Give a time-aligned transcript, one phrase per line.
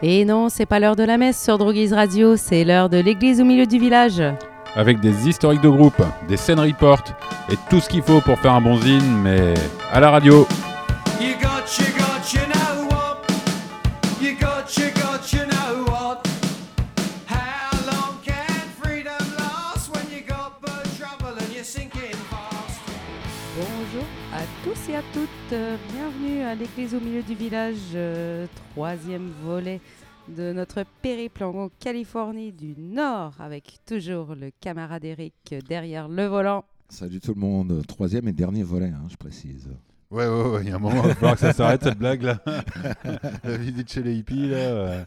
[0.00, 3.40] Et non, c'est pas l'heure de la messe sur Droguise Radio, c'est l'heure de l'église
[3.40, 4.22] au milieu du village.
[4.76, 7.02] Avec des historiques de groupe, des scènes report
[7.50, 9.54] et tout ce qu'il faut pour faire un bon zine, mais
[9.92, 10.46] à la radio.
[11.20, 13.26] You got, you got, you know what?
[14.22, 16.24] You got, you got, you know what?
[17.26, 22.78] How long can freedom last when you got bird trouble and you're sinking fast?
[23.56, 25.58] Bonjour à tous et à toutes,
[25.92, 28.46] bienvenue à l'église au milieu du village, euh,
[28.78, 29.80] troisième volet
[30.28, 36.64] de notre périple en Californie du Nord, avec toujours le camarade Eric derrière le volant.
[36.88, 39.68] Salut tout le monde, troisième et dernier volet, hein, je précise.
[40.10, 41.98] Ouais, ouais, ouais, il y a un moment, il va falloir que ça s'arrête cette
[41.98, 42.40] blague là.
[43.44, 44.56] la visite chez les hippies là.
[44.56, 45.04] euh,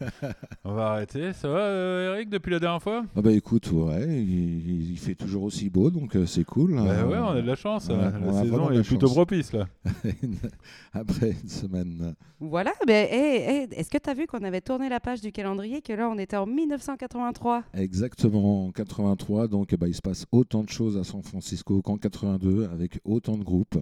[0.64, 1.32] on va arrêter.
[1.32, 3.04] Ça va, euh, Eric, depuis la dernière fois?
[3.16, 6.74] Ah bah écoute, ouais, il, il fait toujours aussi beau, donc euh, c'est cool.
[6.76, 7.88] Bah Euh, ouais, on a de la chance.
[7.90, 8.12] on a- hein.
[8.22, 9.16] on La a saison vraiment de est la plutôt chance.
[9.16, 9.66] propice là.
[10.92, 12.14] Après une semaine.
[12.38, 15.32] Voilà, mais hey, hey, est-ce que tu as vu qu'on avait tourné la page du
[15.32, 20.26] calendrier, que là on était en 1983 Exactement en 83, donc ben, il se passe
[20.30, 23.78] autant de choses à San Francisco qu'en 82 avec autant de groupes.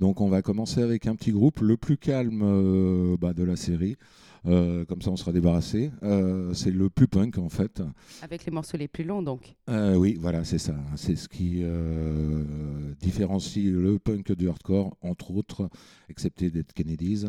[0.00, 3.54] Donc on va commencer avec un petit groupe, le plus calme euh, bah, de la
[3.54, 3.98] série.
[4.46, 5.90] Euh, comme ça on sera débarrassé.
[6.02, 7.82] Euh, c'est le plus punk en fait.
[8.22, 9.56] Avec les morceaux les plus longs donc.
[9.68, 10.76] Euh, oui, voilà, c'est ça.
[10.96, 11.62] C'est ce qui
[13.00, 15.68] différencie le punk du hardcore, entre autres,
[16.08, 17.26] excepté Dead Kennedys.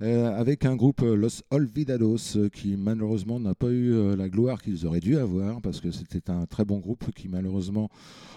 [0.00, 5.16] Avec un groupe, Los Olvidados, qui malheureusement n'a pas eu la gloire qu'ils auraient dû
[5.16, 7.90] avoir, parce que c'était un très bon groupe qui malheureusement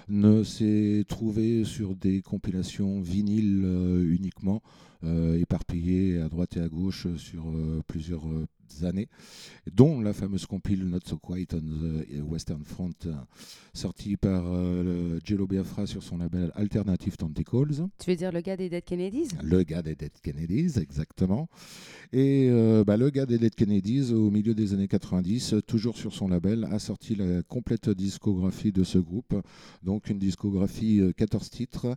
[0.09, 3.65] ne s'est trouvé sur des compilations vinyles
[4.09, 4.61] uniquement,
[5.03, 8.47] euh, éparpillées à droite et à gauche sur euh, plusieurs euh,
[8.81, 9.07] années,
[9.71, 12.93] dont la fameuse compile Not So Quiet on the Western Front,
[13.73, 17.87] sortie par euh, Jello Biafra sur son label Alternative Tentacles.
[17.99, 19.29] Tu veux dire le gars des Dead Kennedys?
[19.43, 21.49] Le gars des Dead Kennedys, exactement.
[22.11, 25.97] Et euh, bah, le gars des Dead Kennedys, au milieu des années 90, euh, toujours
[25.97, 29.35] sur son label, a sorti la complète discographie de ce groupe.
[29.83, 31.95] Donc une discographie euh, 14 titres.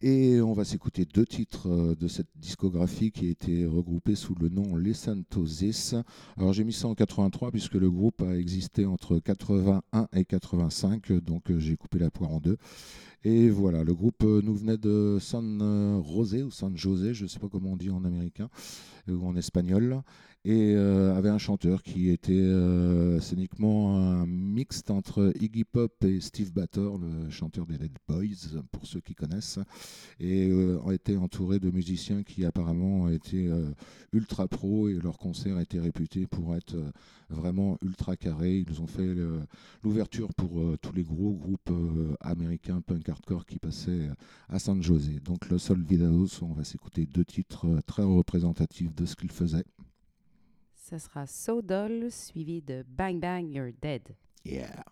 [0.00, 4.36] Et on va s'écouter deux titres euh, de cette discographie qui a été regroupée sous
[4.36, 5.96] le nom Les Santosis.
[6.36, 11.12] Alors j'ai mis ça en 83 puisque le groupe a existé entre 81 et 85,
[11.14, 12.58] donc euh, j'ai coupé la poire en deux.
[13.24, 17.24] Et voilà, le groupe euh, nous venait de San euh, José ou San José, je
[17.24, 18.48] ne sais pas comment on dit en américain
[19.08, 20.02] ou en espagnol,
[20.44, 26.20] et euh, avait un chanteur qui était euh, scéniquement un mixte entre Iggy Pop et
[26.20, 29.58] Steve Bator, le chanteur des Dead Boys, pour ceux qui connaissent,
[30.20, 33.50] et euh, été entouré de musiciens qui apparemment étaient
[34.12, 36.76] ultra pro et leurs concerts étaient réputés pour être
[37.28, 38.64] vraiment ultra carrés.
[38.66, 39.14] Ils ont fait
[39.82, 41.70] l'ouverture pour tous les gros groupes
[42.20, 44.14] américains punk hardcore qui passaient euh,
[44.48, 45.20] à San José.
[45.20, 49.32] Donc le Sol Vidados, on va s'écouter deux titres euh, très représentatifs de ce qu'ils
[49.32, 49.64] faisaient.
[50.74, 54.02] Ça sera So Doll suivi de Bang Bang You're Dead.
[54.44, 54.84] Yeah.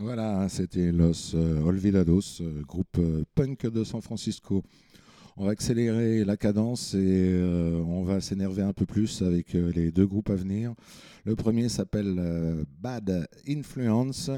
[0.00, 4.62] Voilà, c'était Los euh, Olvidados, euh, groupe euh, punk de San Francisco.
[5.36, 7.40] On va accélérer la cadence et
[7.86, 10.74] on va s'énerver un peu plus avec les deux groupes à venir.
[11.24, 12.20] Le premier s'appelle
[12.80, 14.32] Bad Influence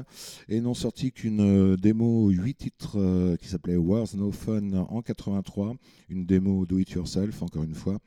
[0.47, 5.73] et n'ont sorti qu'une démo 8 titres qui s'appelait Wars No Fun en 83,
[6.09, 7.97] une démo do it yourself encore une fois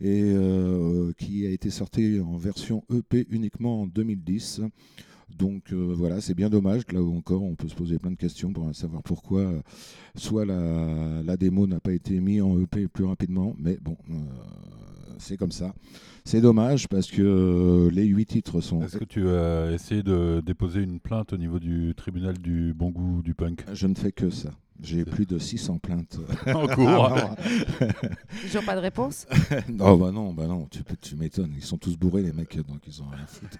[0.00, 0.34] et
[1.18, 4.62] qui a été sortie en version EP uniquement en 2010.
[5.38, 6.82] Donc euh, voilà, c'est bien dommage.
[6.92, 9.60] Là où encore, on peut se poser plein de questions pour savoir pourquoi euh,
[10.14, 14.14] soit la, la démo n'a pas été mise en EP plus rapidement, mais bon, euh,
[15.18, 15.74] c'est comme ça.
[16.24, 18.82] C'est dommage parce que les huit titres sont.
[18.82, 22.90] Est-ce que tu as essayé de déposer une plainte au niveau du tribunal du bon
[22.90, 23.64] goût du punk?
[23.72, 24.50] Je ne fais que ça.
[24.82, 26.18] J'ai plus de 600 plaintes.
[26.46, 27.36] en cours Ah,
[28.42, 29.26] Toujours pas de réponse?
[29.68, 31.52] Non, bah non, bah non, tu, peux- tu m'étonnes.
[31.56, 33.56] Ils sont tous bourrés, les mecs, donc ils ont rien à foutre.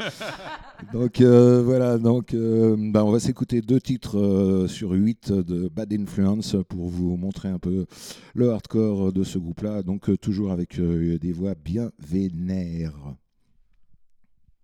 [0.92, 5.68] donc euh, voilà, donc euh, bah, on va s'écouter deux titres euh, sur huit de
[5.68, 7.86] Bad Influence pour vous montrer un peu
[8.34, 9.82] le hardcore de ce groupe-là.
[9.82, 12.94] Donc euh, toujours avec euh, des voix bien vénères.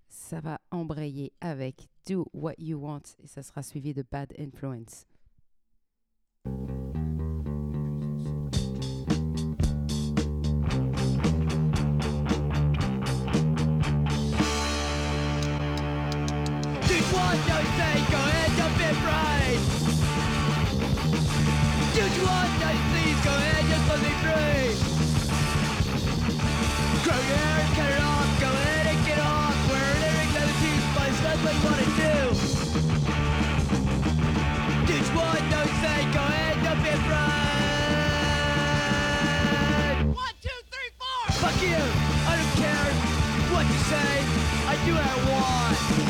[0.09, 5.07] Ça va embrayer avec Do What You Want et ça sera suivi de Bad Influence.
[21.97, 22.65] Dude, what do you say?
[41.47, 41.76] Fuck you.
[42.26, 42.93] I don't care
[43.55, 44.11] what you say.
[44.67, 46.06] I do what I want.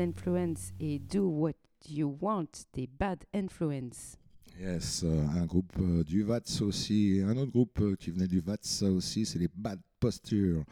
[0.00, 1.52] Influence et Do What
[1.88, 4.16] You Want des Bad Influence.
[4.60, 8.40] Yes, euh, un groupe euh, du VATS aussi, un autre groupe euh, qui venait du
[8.40, 10.64] VATS aussi, c'est les Bad Posture.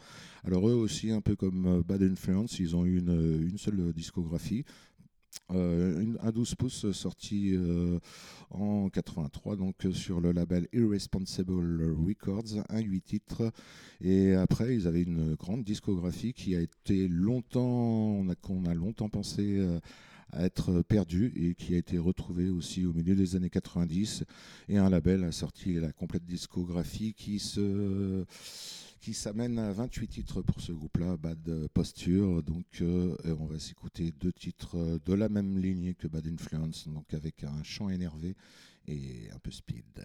[0.43, 4.65] Alors eux aussi, un peu comme Bad Influence, ils ont eu une, une seule discographie,
[5.51, 7.99] euh, une- un 12 pouces sorti euh,
[8.49, 13.51] en 83, donc euh, sur le label Irresponsible Records, un 8 titres.
[14.01, 19.57] Et après, ils avaient une grande discographie qui a été longtemps, on a, longtemps pensé
[19.57, 19.79] euh,
[20.33, 24.25] à être perdu et qui a été retrouvé aussi au milieu des années 90.
[24.67, 28.25] Et un label a sorti la complète discographie qui se
[28.99, 32.43] qui s'amène à 28 titres pour ce groupe-là, Bad Posture.
[32.43, 36.87] Donc, euh, on va s'écouter deux titres euh, de la même lignée que Bad Influence,
[36.87, 38.35] donc avec un chant énervé
[38.87, 40.03] et un peu speed.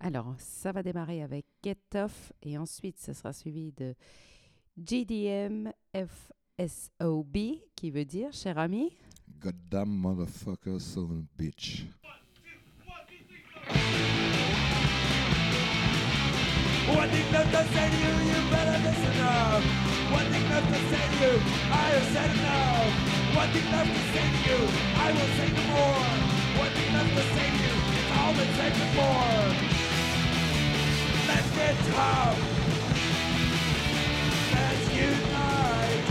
[0.00, 3.94] Alors, ça va démarrer avec Get Off et ensuite, ce sera suivi de
[4.76, 7.36] GDM FSOB,
[7.74, 8.92] qui veut dire, cher ami,
[9.40, 11.86] Goddamn motherfucker, son bitch.
[13.68, 14.15] One
[16.86, 19.62] thing left to say to you, you better listen up.
[20.12, 21.32] One thing left to say to you,
[21.70, 22.92] I have said enough.
[23.34, 24.58] One thing left to say to you,
[24.94, 26.06] I will say no more.
[26.62, 29.42] One thing left to say to you, it's all been said before.
[31.30, 32.38] Let's get tough.
[34.54, 36.04] Let's unite.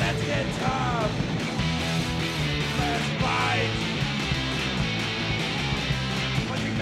[0.00, 0.97] Let's get tough.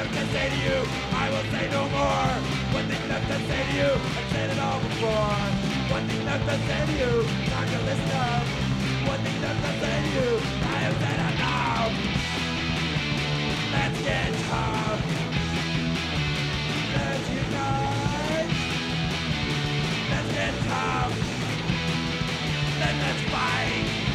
[0.06, 0.78] Left to say to you,
[1.14, 2.30] I will say no more.
[2.78, 5.34] One thing left to say to you, I've said it all before.
[5.90, 8.46] One thing left to say to you, time to listen up.
[9.10, 10.28] One thing left to say to you,
[10.62, 11.92] I have said enough.
[13.74, 15.02] Let's get tough.
[16.94, 18.50] Let's unite.
[20.10, 21.14] Let's get tough.
[22.78, 24.05] Then let's fight.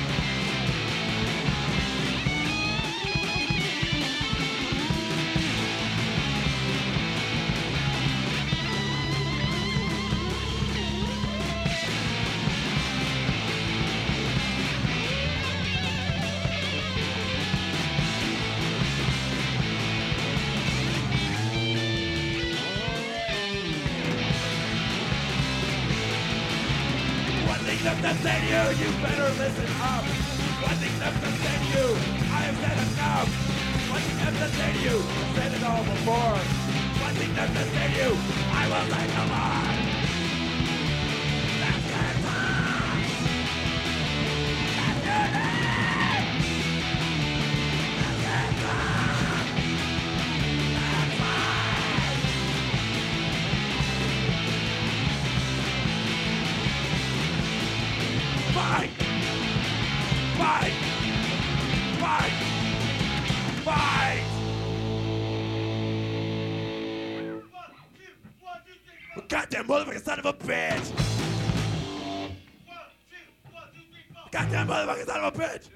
[74.82, 75.70] Motherfucking son of a bitch!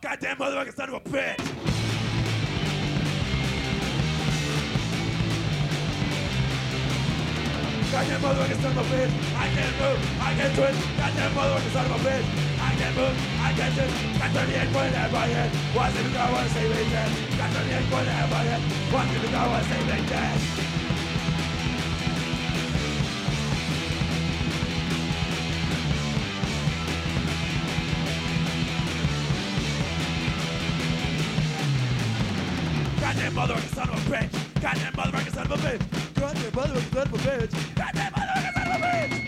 [0.00, 1.38] Goddamn motherfucking son of a bitch!
[7.92, 9.12] Goddamn motherfucking son of a bitch!
[9.36, 10.20] I can't move!
[10.20, 10.98] I can't twitch!
[10.98, 12.26] Goddamn motherfucking son of a bitch!
[12.60, 13.16] I can't move!
[13.40, 14.18] I can't twitch!
[14.18, 15.50] Got 38 points at my head!
[15.74, 17.10] What's it I wanna say me dead?
[17.38, 18.60] Got 38 points at my head!
[18.92, 20.73] What's it I wanna say me dead?
[33.24, 34.60] Goddamn motherfucking son of a bitch!
[34.60, 35.80] Goddamn motherfucking son of a bitch!
[36.12, 37.52] Goddamn motherfucking son of a bitch!
[37.72, 39.24] Goddamn motherfucking son of a bitch!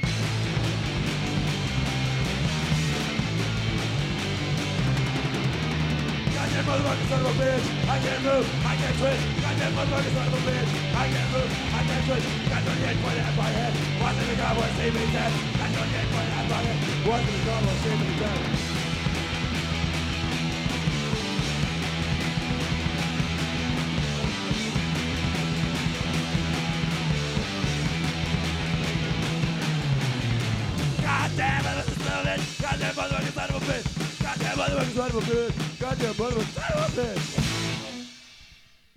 [6.36, 7.64] Goddamn motherfucking son of a bitch!
[7.88, 8.46] I can't move!
[8.68, 9.22] I can't twitch!
[9.40, 10.70] Goddamn motherfucking son of a bitch!
[10.92, 11.50] I can't move!
[11.56, 12.26] I can't twitch!
[12.52, 13.72] Got 28 point at my head!
[13.96, 14.52] What's in the car?
[14.60, 15.32] What's see me dead?
[15.56, 16.76] Got 28 point at my head!
[17.08, 17.64] What's in the car?
[17.64, 18.55] What's see me dead?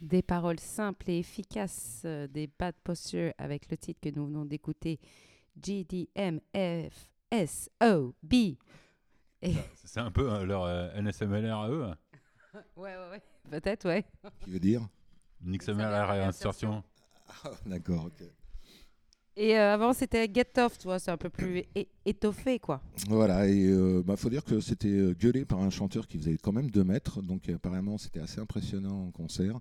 [0.01, 4.45] Des paroles simples et efficaces euh, des Bad Posture avec le titre que nous venons
[4.45, 4.99] d'écouter,
[5.61, 6.17] GDMFSOB.
[9.41, 9.53] Et...
[9.85, 11.87] C'est un peu euh, leur euh, NSMLR à eux.
[12.75, 13.21] Ouais, ouais, ouais.
[13.51, 14.03] Peut-être, ouais.
[14.43, 14.81] Qui veut dire?
[15.45, 16.83] NXMLR et insertion.
[17.43, 18.23] Ah, D'accord, ok.
[19.41, 21.63] Et euh, avant, c'était Get Off, tu vois, c'est un peu plus
[22.05, 22.81] étoffé, quoi.
[23.07, 26.35] Voilà, et il bah, faut dire que c'était euh, gueulé par un chanteur qui faisait
[26.35, 29.57] quand même 2 mètres, donc euh, apparemment c'était assez impressionnant en concert.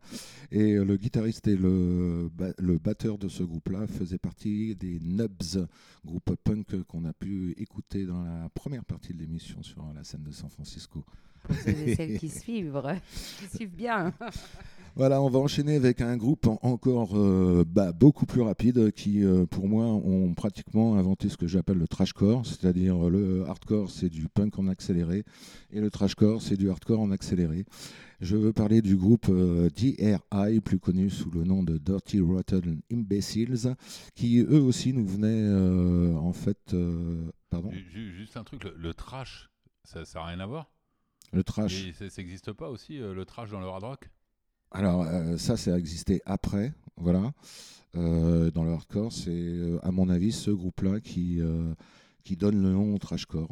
[0.51, 4.99] Et euh, le guitariste et le, ba- le batteur de ce groupe-là faisaient partie des
[4.99, 5.69] Nubs,
[6.05, 10.25] groupe punk qu'on a pu écouter dans la première partie de l'émission sur la scène
[10.25, 11.05] de San Francisco.
[11.45, 11.55] Pour
[11.97, 12.83] celles qui suivent,
[13.39, 14.13] qui suivent bien.
[14.97, 19.23] Voilà, on va enchaîner avec un groupe en- encore euh, bah, beaucoup plus rapide qui,
[19.25, 24.09] euh, pour moi, ont pratiquement inventé ce que j'appelle le trashcore, c'est-à-dire le hardcore, c'est
[24.09, 25.25] du punk en accéléré,
[25.71, 27.65] et le trashcore, c'est du hardcore en accéléré.
[28.21, 32.81] Je veux parler du groupe euh, DRI, plus connu sous le nom de Dirty Rotten
[32.93, 33.77] Imbeciles,
[34.17, 36.75] qui eux aussi nous venaient en fait,
[37.51, 39.49] pardon, Ju- ju- Juste un truc, le, le trash,
[39.85, 40.73] ça n'a rien à voir?
[41.33, 41.87] Le trash.
[41.87, 44.11] Et ça n'existe pas aussi, le trash dans le hard rock?
[44.71, 47.33] Alors euh, ça, ça a existé après, voilà.
[47.97, 51.41] Euh, dans le hardcore, c'est euh, à mon avis ce groupe-là qui
[52.25, 53.49] qui donne le nom au trashcore.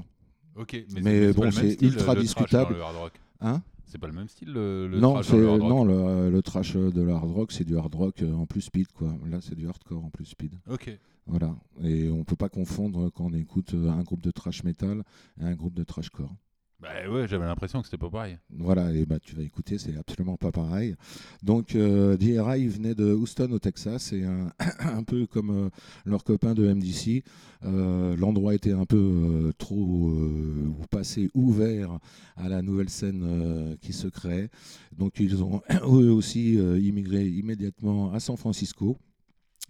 [0.56, 2.72] Ok, Mais bon, c'est ultra le trash discutable.
[2.72, 3.12] dans le hard rock.
[3.40, 3.62] Hein?
[3.86, 6.42] C'est pas le même style, le, le Non, trash le hard rock non le, le
[6.42, 9.14] trash de le hard rock, c'est du hard rock en plus speed quoi.
[9.26, 10.54] Là, c'est du hardcore en plus speed.
[10.70, 10.90] Ok.
[11.26, 11.56] Voilà.
[11.82, 15.02] Et on peut pas confondre quand on écoute un groupe de trash metal
[15.40, 16.34] et un groupe de trashcore.
[16.78, 18.38] Bah j'avais l'impression que c'était pas pareil.
[18.50, 20.94] Voilà, et bah, tu vas écouter, c'est absolument pas pareil.
[21.42, 25.70] Donc, euh, DRI venait de Houston, au Texas, et un, peu comme euh,
[26.04, 27.24] leurs copains de MDC,
[27.64, 31.98] euh, l'endroit était un peu euh, trop euh, passé ouvert
[32.36, 34.50] à la nouvelle scène qui se créait.
[34.96, 38.98] Donc, ils ont eux aussi immigré immédiatement à San Francisco.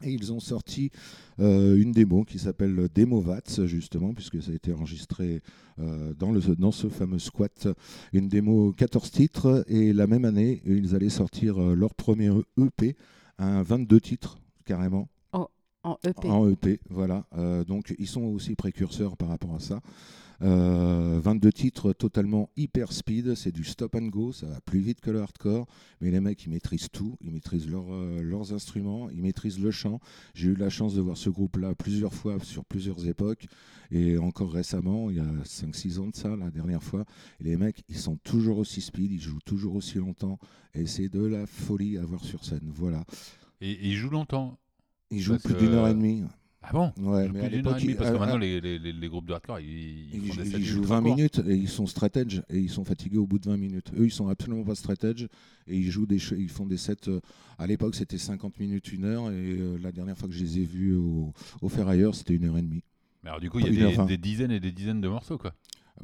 [0.03, 0.91] Et ils ont sorti
[1.41, 5.43] euh, une démo qui s'appelle Demo Vats, justement, puisque ça a été enregistré
[5.79, 7.69] euh, dans, le, dans ce fameux squat.
[8.13, 9.65] Une démo 14 titres.
[9.69, 12.97] Et la même année, ils allaient sortir euh, leur premier EP,
[13.39, 15.09] un 22 titres, carrément,
[15.87, 16.29] En EP.
[16.29, 16.81] en EP.
[16.91, 17.27] Voilà.
[17.37, 19.81] Euh, donc, ils sont aussi précurseurs par rapport à ça.
[20.43, 25.01] Euh, 22 titres totalement hyper speed, c'est du stop and go, ça va plus vite
[25.01, 25.67] que le hardcore,
[26.01, 29.71] mais les mecs ils maîtrisent tout, ils maîtrisent leur, euh, leurs instruments, ils maîtrisent le
[29.71, 30.01] chant.
[30.35, 33.47] J'ai eu la chance de voir ce groupe-là plusieurs fois sur plusieurs époques,
[33.91, 37.05] et encore récemment, il y a 5-6 ans de ça, la dernière fois,
[37.41, 40.39] et les mecs ils sont toujours aussi speed, ils jouent toujours aussi longtemps,
[40.75, 42.71] et c'est de la folie à voir sur scène.
[42.75, 43.05] Voilà.
[43.61, 44.59] Et, et il joue longtemps.
[45.11, 46.25] Ils jouent plus d'une heure et demie.
[46.69, 49.09] Ah bon Ouais, mais à l'époque, ils- parce que maintenant à- les, les, les- les
[49.09, 51.17] groupes de hardcore, ils, ils Ils, font des ils sets jouent ultra 20 courts.
[51.17, 53.93] minutes et ils sont stratèges et ils sont fatigués au bout de 20 minutes.
[53.97, 55.29] Eux, ils sont absolument pas stratèges
[55.69, 57.09] et ils jouent des ils font des sets.
[57.09, 57.21] euh,
[57.59, 60.59] à l'époque, c'était 50 minutes, une heure et euh, la dernière fois que je les
[60.59, 62.83] ai vus au, au Ferrailleur, c'était une heure et demie.
[63.23, 65.55] Mais alors du coup, il y a des, dizaines et des dizaines de morceaux quoi.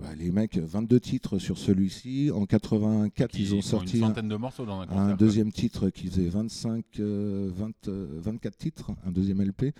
[0.01, 2.31] Bah, les mecs, 22 titres sur celui-ci.
[2.35, 5.03] En 84, Qui ils ont sorti une un, centaine de morceaux dans un concert.
[5.03, 5.16] un quoi.
[5.18, 9.75] deuxième titre qui faisait 25, euh, 20, euh, 24 titres, un deuxième LP.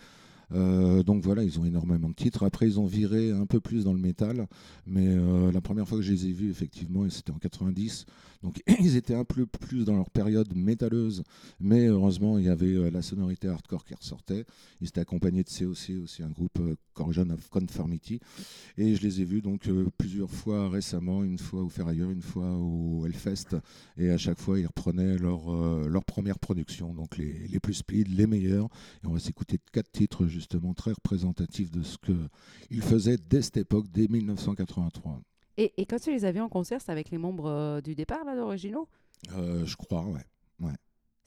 [0.55, 2.45] Euh, donc voilà, ils ont énormément de titres.
[2.45, 4.47] Après, ils ont viré un peu plus dans le métal,
[4.87, 8.07] mais euh, la première fois que je les ai vus, effectivement, c'était en 90.
[8.43, 11.23] Donc ils étaient un peu plus dans leur période métalleuse,
[11.61, 14.45] mais heureusement, il y avait euh, la sonorité hardcore qui ressortait.
[14.81, 16.61] Ils étaient accompagnés de COC, aussi un groupe
[16.93, 18.21] Corrosion of Conformity.
[18.77, 22.51] Et je les ai vus donc plusieurs fois récemment, une fois au Ferrailleur, une fois
[22.57, 23.57] au Hellfest.
[23.97, 25.43] Et à chaque fois, ils reprenaient leur,
[26.05, 28.69] première production, donc les, plus speed, les meilleurs.
[29.05, 33.57] Et on va s'écouter quatre titres justement très représentatifs de ce qu'ils faisaient dès cette
[33.57, 35.20] époque, dès 1983.
[35.57, 38.24] Et, et quand tu les vus en concert, c'était avec les membres euh, du départ,
[38.24, 38.88] là, d'originaux
[39.37, 40.26] Euh, je crois, ouais.
[40.61, 40.68] Veut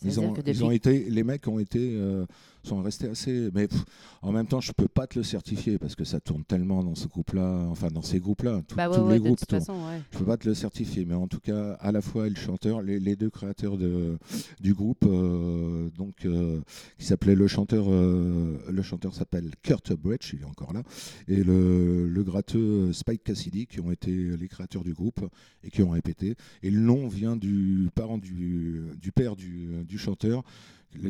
[0.03, 2.25] Ils ont, ils été, les mecs ont été, euh,
[2.63, 3.49] sont restés assez.
[3.53, 3.83] Mais pff,
[4.21, 6.95] en même temps, je peux pas te le certifier parce que ça tourne tellement dans
[6.95, 10.01] ce groupe-là, enfin dans ces groupes-là, tout- Bah ouais, tous ouais, les groupes façon, ouais.
[10.11, 12.81] Je peux pas te le certifier, mais en tout cas, à la fois le chanteur,
[12.81, 14.17] les, les deux créateurs de,
[14.59, 16.59] du groupe, euh, donc euh,
[16.99, 20.83] qui s'appelait le chanteur, le chanteur s'appelle Kurt Bridge, il est encore là,
[21.27, 25.21] et le, le gratteux Spike Cassidy, qui ont été les créateurs du groupe
[25.63, 26.35] et qui ont répété.
[26.63, 30.43] Et le nom vient du parent du, du père du, du chanteur.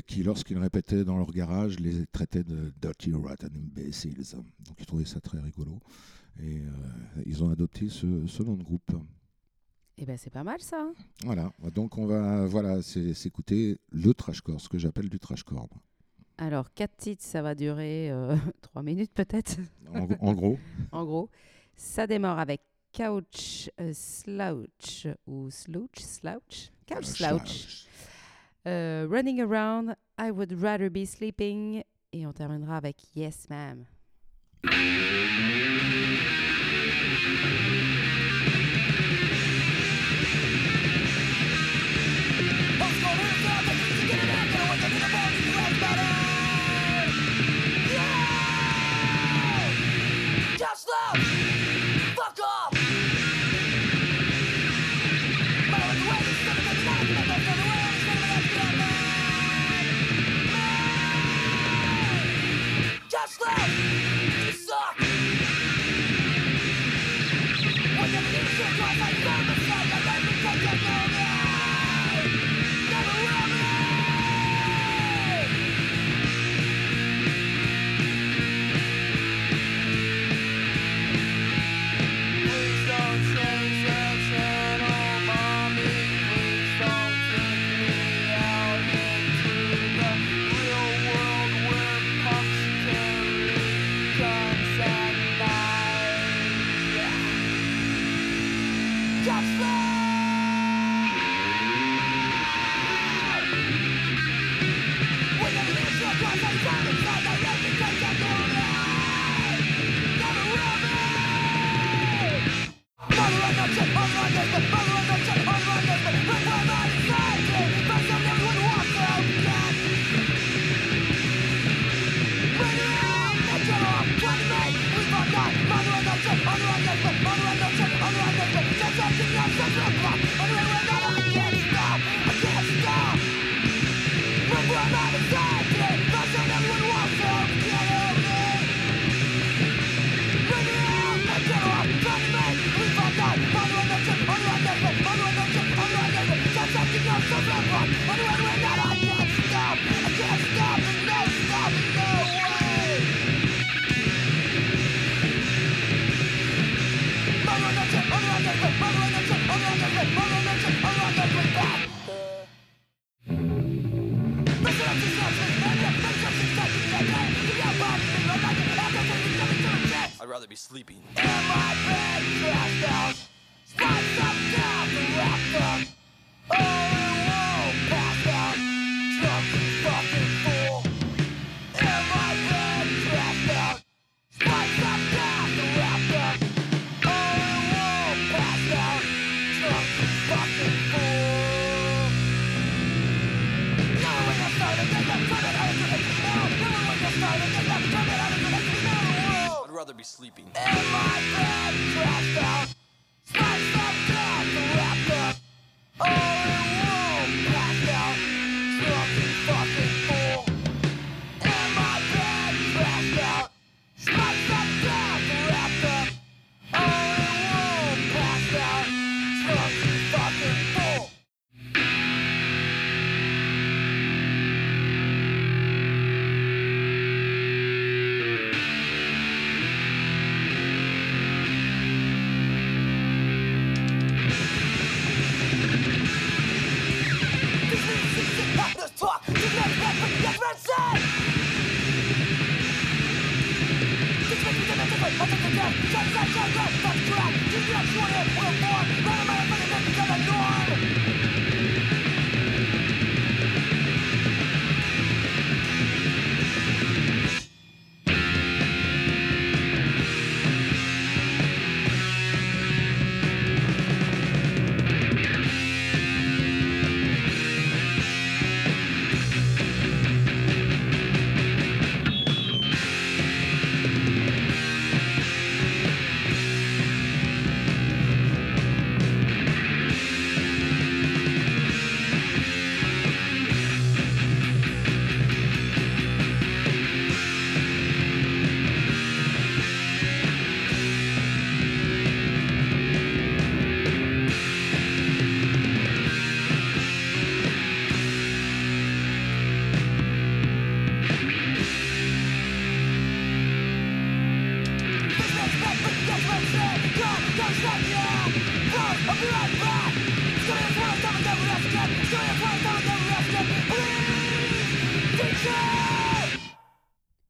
[0.08, 4.24] qui, lorsqu'ils répétaient dans leur garage, les traitait de Dirty Rotten Imbeciles.
[4.60, 5.80] Donc ils trouvaient ça très rigolo.
[6.40, 6.70] Et euh,
[7.26, 8.92] ils ont adopté ce, ce nom de groupe.
[9.98, 10.92] Et ben c'est pas mal ça.
[11.24, 15.70] Voilà, donc on va voilà, s'écouter le trashcore, ce que j'appelle du trashcore.
[16.38, 19.56] Alors, quatre titres, ça va durer euh, trois minutes peut-être,
[19.94, 20.60] En, en gros,
[20.92, 21.30] en gros.
[21.78, 22.62] Ça démarre avec
[22.94, 27.86] Couch euh, Slouch ou Slouch, Slouch, Couch Slouch.
[28.68, 31.84] Euh, running Around, I Would Rather Be Sleeping.
[32.12, 33.86] Et on terminera avec Yes Ma'am.
[63.48, 63.85] up!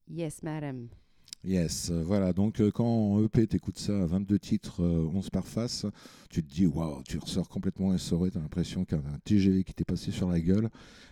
[0.08, 0.88] Yes, madame.
[1.44, 2.34] Yes, euh, voilà.
[2.34, 5.86] Donc, euh, quand EP, t'écoutes ça à 22 titres, euh, 11 par face,
[6.30, 8.32] tu te dis, waouh, tu ressors complètement essoré.
[8.32, 10.70] T'as l'impression qu'il y a un TGV qui t'est passé sur la gueule.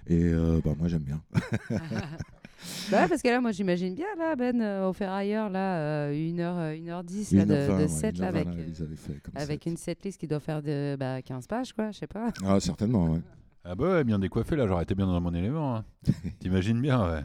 [0.07, 1.21] Et euh, bah, moi, j'aime bien.
[2.91, 6.75] Bah ouais, parce que là, moi, j'imagine bien, là, Ben, euh, au Ferrailleur, là, 1h,
[6.77, 9.65] 1h10 là, de, 1h20, de ouais, set, là, 1h20, avec, euh, avec set.
[9.71, 12.29] une setlist qui doit faire de, bah, 15 pages, quoi, je sais pas.
[12.45, 13.19] Ah, certainement, ouais.
[13.65, 15.77] Ah bah ouais, bien décoiffé là, j'aurais été bien dans mon élément.
[15.77, 15.85] hein.
[16.39, 17.23] T'imagines bien, ouais.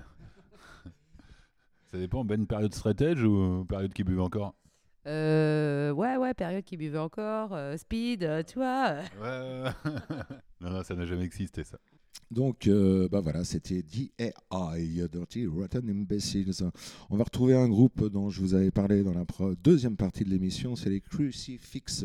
[1.90, 4.54] Ça dépend, Ben, période straight edge ou période qui buvait encore?
[5.06, 8.88] Euh, ouais, ouais, période qui buvait encore, euh, speed, euh, tu vois.
[8.90, 9.02] euh.
[9.20, 10.36] Ouais, ouais, ouais.
[10.60, 11.78] non, non, ça n'a jamais existé ça.
[12.30, 16.62] Donc, euh, bah voilà, c'était DAI, Dirty Rotten Imbeciles.
[17.08, 19.24] On va retrouver un groupe dont je vous avais parlé dans la
[19.62, 22.04] deuxième partie de l'émission, c'est les Crucifix,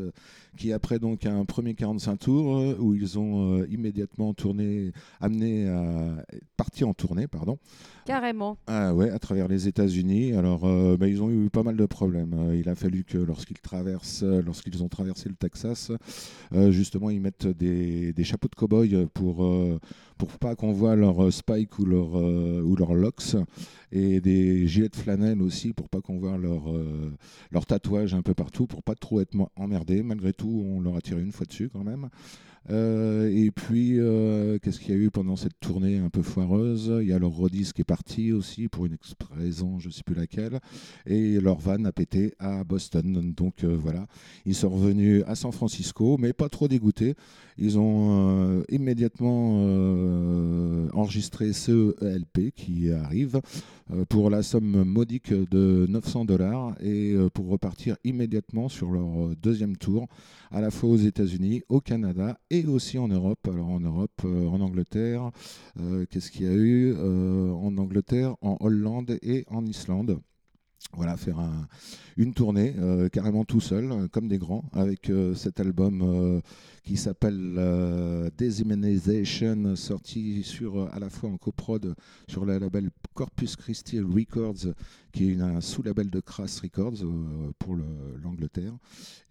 [0.56, 5.68] qui après donc un premier 45 tours euh, où ils ont euh, immédiatement tourné, amené
[5.68, 6.24] à
[6.56, 7.58] parti en tournée, pardon.
[8.06, 8.58] Carrément.
[8.68, 10.34] Ah ouais, à travers les États-Unis.
[10.34, 12.34] Alors, euh, bah, ils ont eu pas mal de problèmes.
[12.34, 15.92] Euh, il a fallu que lorsqu'ils traversent, euh, lorsqu'ils ont traversé le Texas,
[16.70, 19.48] justement, ils mettent des, des chapeaux de cow-boy pour
[20.18, 23.36] pour pas qu'on voit leur spike ou leur ou locks
[23.92, 26.64] et des gilets de flanelle aussi pour pas qu'on voit leur
[27.52, 30.04] leur tatouage un peu partout pour pas trop être emmerdés.
[30.04, 32.10] Malgré tout, on leur a tiré une fois dessus quand même.
[32.70, 36.92] Euh, et puis, euh, qu'est-ce qu'il y a eu pendant cette tournée un peu foireuse?
[37.02, 38.98] Il y a leur Rodis qui est parti aussi pour une
[39.32, 40.60] raison, je ne sais plus laquelle.
[41.06, 43.34] Et leur van a pété à Boston.
[43.36, 44.08] Donc euh, voilà,
[44.46, 47.16] ils sont revenus à San Francisco, mais pas trop dégoûtés.
[47.58, 53.40] Ils ont euh, immédiatement euh, enregistré ce ELP qui arrive
[53.92, 59.78] euh, pour la somme modique de 900 dollars et pour repartir immédiatement sur leur deuxième
[59.78, 60.08] tour
[60.52, 63.48] à la fois aux États-Unis, au Canada et aussi en Europe.
[63.48, 65.32] Alors en Europe, en Angleterre,
[66.10, 70.20] qu'est-ce qu'il y a eu En Angleterre, en Hollande et en Islande.
[70.96, 71.68] voilà, faire un-
[72.18, 72.76] une tournée
[73.12, 76.42] carrément tout seul, comme des grands, avec cet album
[76.84, 81.96] qui s'appelle euh, Dehumanization, sorti sur, euh, à la fois en coprod
[82.28, 84.74] sur le label Corpus Christi Records,
[85.14, 87.86] qui est un sous-label de Crass Records euh, pour le-
[88.22, 88.74] l'Angleterre.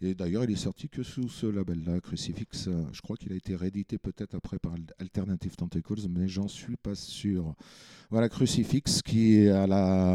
[0.00, 2.68] Et d'ailleurs, il est sorti que sous ce label-là, Crucifix.
[2.92, 6.94] Je crois qu'il a été réédité peut-être après par Alternative Tentacles, mais j'en suis pas
[6.94, 7.54] sûr.
[8.10, 9.66] Voilà Crucifix qui est à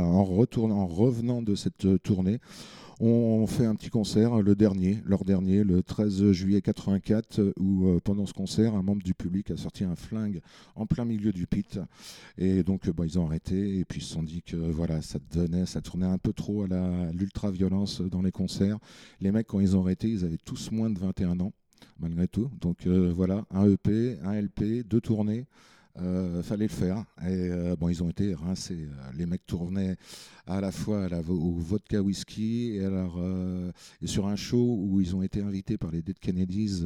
[0.04, 2.40] en, revenant de cette tournée.
[3.00, 7.90] On fait un petit concert, le dernier, leur dernier, le 13 juillet 84, euh, où
[7.90, 10.42] euh, pendant ce concert, un membre du public a sorti un flingue
[10.76, 11.80] en plein milieu du pit.
[12.40, 15.04] Et donc, euh, bon, ils ont arrêté et puis ils se sont dit que voilà,
[15.04, 18.80] ça donnait, ça tournait un peu trop à l'ultra-violence dans les concerts.
[19.22, 21.54] Les mecs, quand ils ont arrêté, ils avaient tous moins de 21 ans,
[22.00, 22.50] malgré tout.
[22.60, 25.46] Donc voilà, un EP, un LP, deux tournées.
[26.00, 27.04] Euh, fallait le faire.
[27.24, 28.88] Et euh, bon, ils ont été rincés.
[28.88, 29.98] Euh, Les mecs tournaient
[30.46, 33.20] à la fois au vodka whisky et, alors,
[34.02, 36.86] et sur un show où ils ont été invités par les Dead Kennedys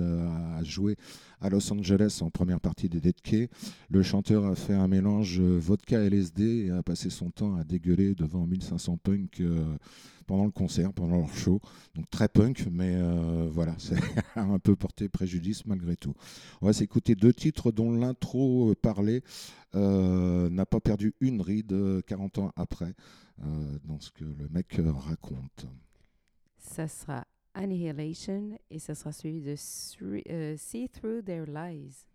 [0.57, 0.97] à jouer
[1.41, 3.49] à Los Angeles en première partie des Dead Key.
[3.89, 7.63] Le chanteur a fait un mélange euh, vodka LSD et a passé son temps à
[7.63, 9.77] dégueuler devant 1500 punks euh,
[10.27, 11.59] pendant le concert, pendant leur show.
[11.95, 13.97] Donc très punk, mais euh, voilà, c'est
[14.35, 16.13] un peu porté préjudice malgré tout.
[16.61, 19.23] On va s'écouter deux titres dont l'intro parlé
[19.73, 22.93] n'a pas perdu une ride euh, 40 ans après,
[23.85, 25.65] dans ce que le mec raconte.
[26.57, 29.55] Ça sera Annihilation et ça sera suivi de
[30.29, 32.07] euh, See Through Their Lies.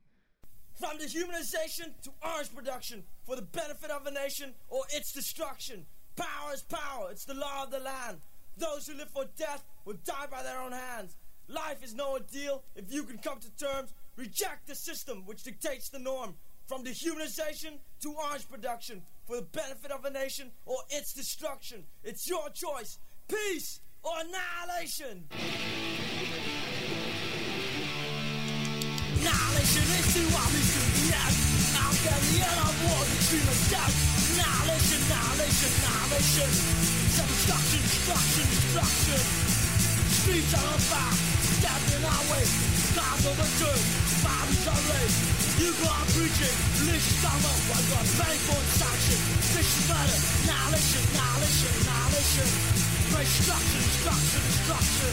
[0.75, 5.87] From dehumanization to orange production for the benefit of a nation or its destruction.
[6.16, 8.18] Power is power, it's the law of the land.
[8.59, 11.16] Those who live for death will die by their own hands.
[11.49, 13.92] Life is no ordeal if you can come to terms.
[14.16, 16.35] Reject the system which dictates the norm.
[16.66, 21.85] From dehumanization to orange production for the benefit of a nation or its destruction.
[22.03, 22.99] It's your choice.
[23.29, 25.27] Peace or annihilation.
[29.19, 31.35] Annihilation is too obvious to the end.
[31.75, 33.95] Out there, the end of war, the dream of death.
[34.31, 36.51] Annihilation, annihilation, annihilation.
[37.19, 39.21] Self-destruction, destruction, destruction.
[40.23, 41.14] Streets are on fire,
[41.59, 42.47] stabbed in our way.
[42.95, 43.85] Cars overturned,
[44.23, 45.19] bodies are raised.
[45.59, 49.19] You go on preaching, religious dogma, while you're paying for sanction.
[49.51, 52.96] This is murder, annihilation, annihilation, annihilation.
[53.17, 55.13] Destruction, destruction, destruction.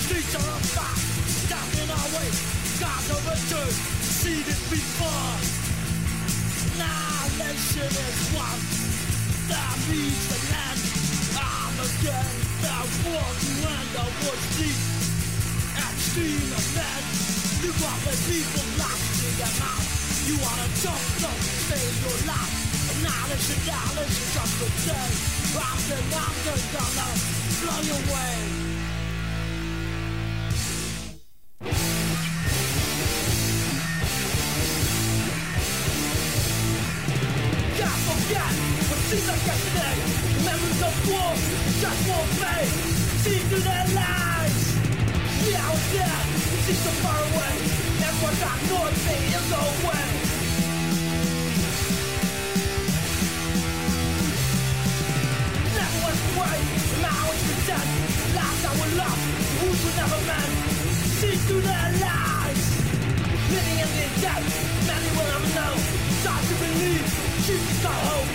[0.00, 0.96] Streets are on fire,
[1.82, 2.28] in our way.
[2.80, 5.36] Cars overturned, seen it before.
[6.72, 8.86] Annihilation is one
[9.48, 10.80] that means the land.
[11.36, 12.32] I'm again
[12.64, 14.80] the war to end the war's deep.
[15.76, 17.04] Extreme event.
[17.60, 19.84] You got the people locked in their mouth.
[20.26, 21.44] You wanna talk, don't
[21.76, 22.75] in your life.
[22.96, 25.10] Annihilation, annihilation, just a day.
[25.60, 27.08] After, after, gonna
[27.60, 28.36] blow you away.
[37.76, 38.52] Can't forget
[38.88, 39.96] what seems like yesterday.
[40.48, 41.32] Memories of war
[41.84, 42.72] just won't fade.
[43.20, 44.56] See through their lies.
[45.44, 46.20] Yeah, I was there.
[46.48, 47.54] It seems so far away.
[48.08, 50.25] Everyone got north, me in the way.
[57.36, 57.88] Now it's pretend.
[58.34, 59.24] Last we lost.
[59.60, 60.52] Wounds were never meant.
[61.20, 62.62] See through their lies.
[63.52, 64.42] Living in the dead,
[64.86, 65.74] many will never know.
[66.22, 67.04] Start to believe,
[67.44, 68.30] choose to hope.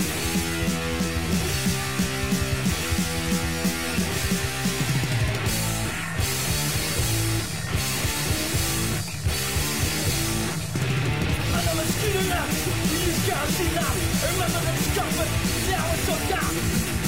[11.58, 12.54] Another student left,
[12.92, 13.94] use guarantee now.
[14.30, 15.32] Remember the discomfort,
[15.70, 16.54] now it's so down.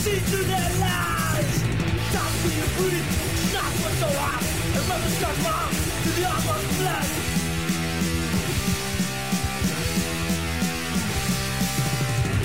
[0.01, 1.72] See through their lies.
[2.13, 3.01] Stop being booty,
[3.57, 4.37] not what's so hot.
[4.77, 7.09] Remember Scott's mom, to the almost blood.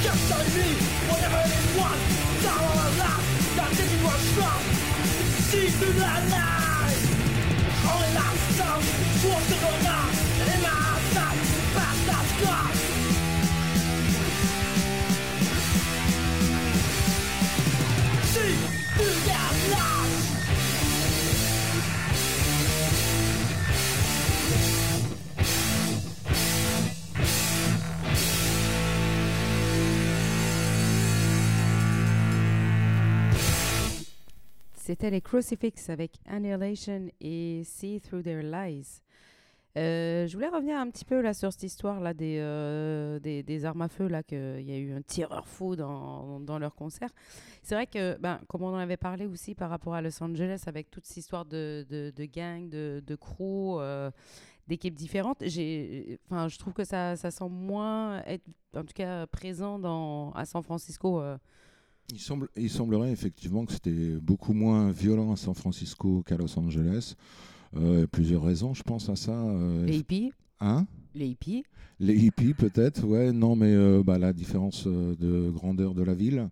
[0.00, 0.68] Just telling me
[1.04, 1.68] whatever it
[2.48, 3.20] Down on our lap
[3.60, 4.62] That thinking we're strong
[5.52, 7.02] See through the lies
[7.92, 8.80] Only last song
[9.20, 10.08] What's to go now
[10.40, 11.38] And in my outside
[11.76, 13.07] Past that's gone
[34.88, 39.02] C'était les Crucifix avec Annihilation et See Through Their Lies.
[39.78, 43.64] Euh, je voulais revenir un petit peu là sur cette histoire là des, euh, des,
[43.64, 47.10] armes à feu là qu'il y a eu un tireur fou dans, dans leur concert.
[47.62, 50.64] C'est vrai que ben, comme on en avait parlé aussi par rapport à Los Angeles
[50.66, 54.10] avec toute cette histoire de, de, de gang, de, crew, euh,
[54.66, 59.78] d'équipes différentes, enfin je trouve que ça, ça semble moins être en tout cas présent
[59.78, 61.22] dans, à San Francisco.
[62.10, 66.58] Il, semble, il semblerait effectivement que c'était beaucoup moins violent à San Francisco qu'à Los
[66.58, 67.14] Angeles.
[67.76, 69.32] Euh, plusieurs raisons, je pense à ça.
[69.32, 71.64] euh, les hippies, hein les hippies.
[72.00, 76.14] Les hippies peut-être, ouais, non, mais euh, bah, la différence euh, de grandeur de la
[76.14, 76.48] ville.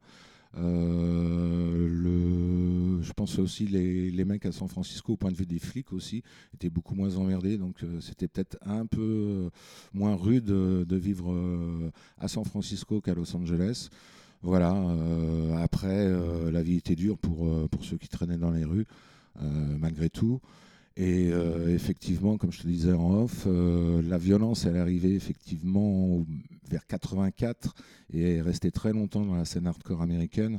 [1.86, 5.58] Le, je pense aussi les, les mecs à San Francisco, au point de vue des
[5.58, 6.22] flics aussi,
[6.54, 9.50] étaient beaucoup moins emmerdés, donc c'était peut-être un peu
[9.92, 11.34] moins rude de vivre
[12.18, 13.90] à San Francisco qu'à Los Angeles.
[14.42, 14.74] Voilà.
[15.58, 16.10] après,
[16.50, 18.86] la vie était dure pour, pour ceux qui traînaient dans les rues,
[19.78, 20.40] malgré tout.
[20.96, 25.14] Et euh, effectivement, comme je te disais en off, euh, la violence, elle est arrivée
[25.14, 26.24] effectivement
[26.70, 27.74] vers 84
[28.14, 30.58] et est restée très longtemps dans la scène hardcore américaine.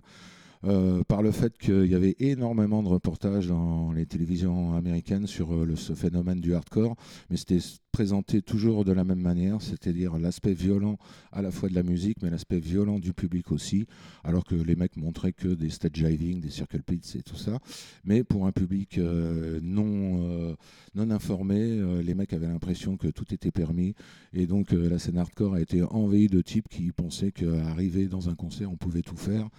[0.63, 5.53] Euh, par le fait qu'il y avait énormément de reportages dans les télévisions américaines sur
[5.53, 6.95] euh, le, ce phénomène du hardcore,
[7.29, 7.59] mais c'était
[7.91, 10.97] présenté toujours de la même manière, c'est-à-dire l'aspect violent
[11.31, 13.85] à la fois de la musique, mais l'aspect violent du public aussi,
[14.23, 17.59] alors que les mecs montraient que des stage diving, des circle pits et tout ça.
[18.03, 20.55] Mais pour un public euh, non,
[20.95, 23.95] non informé, les mecs avaient l'impression que tout était permis.
[24.33, 28.35] Et donc la scène hardcore a été envahie de types qui pensaient qu'arriver dans un
[28.35, 29.49] concert, on pouvait tout faire.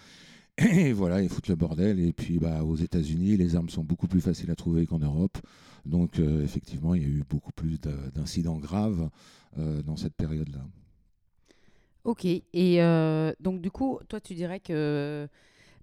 [0.59, 2.01] Et voilà, ils foutent le bordel.
[2.01, 5.39] Et puis bah, aux États-Unis, les armes sont beaucoup plus faciles à trouver qu'en Europe.
[5.87, 9.09] Donc euh, effectivement, il y a eu beaucoup plus de- d'incidents graves
[9.59, 10.61] euh, dans cette période-là.
[12.05, 12.25] Ok.
[12.25, 12.43] Et
[12.83, 15.29] euh, donc, du coup, toi, tu dirais que.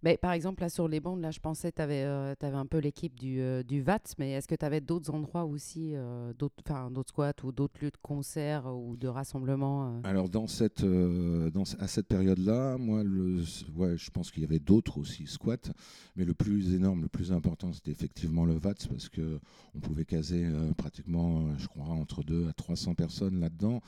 [0.06, 2.78] Ben, par exemple, là, sur les bandes, là, je pensais que tu avais, un peu
[2.78, 6.62] l'équipe du, euh, du VAT, mais est-ce que tu avais d'autres endroits aussi, euh, d'autres
[7.08, 10.01] squats ou d'autres lieux de concert ou de rassemblement euh?
[10.03, 13.41] Alors dans cette, euh, dans, à cette période-là, moi, le,
[13.76, 15.72] ouais, je pense qu'il y avait d'autres aussi squats,
[16.16, 19.39] mais le plus énorme, le plus important, c'était effectivement le VATS parce que
[19.74, 23.82] on pouvait caser euh, pratiquement, euh, je crois, entre 2 à 300 personnes là-dedans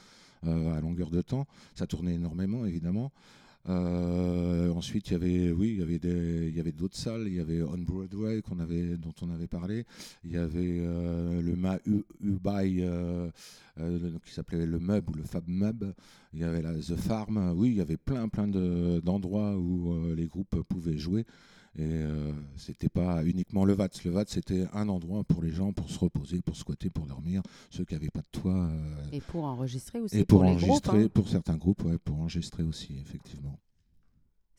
[0.45, 1.45] euh, à longueur de temps.
[1.75, 3.11] Ça tournait énormément, évidemment.
[3.69, 7.23] Euh, ensuite, il y avait, oui, il y avait il y avait d'autres salles.
[7.27, 9.85] Il y avait On Broadway qu'on avait, dont on avait parlé.
[10.23, 11.77] Il y avait euh, le Ma
[12.21, 13.29] Ubai, euh,
[13.79, 15.83] euh, qui s'appelait le Mub ou le Fab Mub.
[16.33, 17.53] Il y avait la The Farm.
[17.55, 21.25] Oui, il y avait plein, plein de- d'endroits où les groupes pouvaient jouer.
[21.79, 23.89] Et euh, c'était pas uniquement le VAT.
[24.03, 27.43] Le VAT, c'était un endroit pour les gens pour se reposer, pour squatter, pour dormir.
[27.69, 28.51] Ceux qui n'avaient pas de toit.
[28.65, 30.63] euh, Et pour enregistrer aussi et pour, les groupes.
[30.63, 31.09] enregistrer, hein.
[31.13, 33.59] pour certains groupes, ouais, pour enregistrer aussi, effectivement.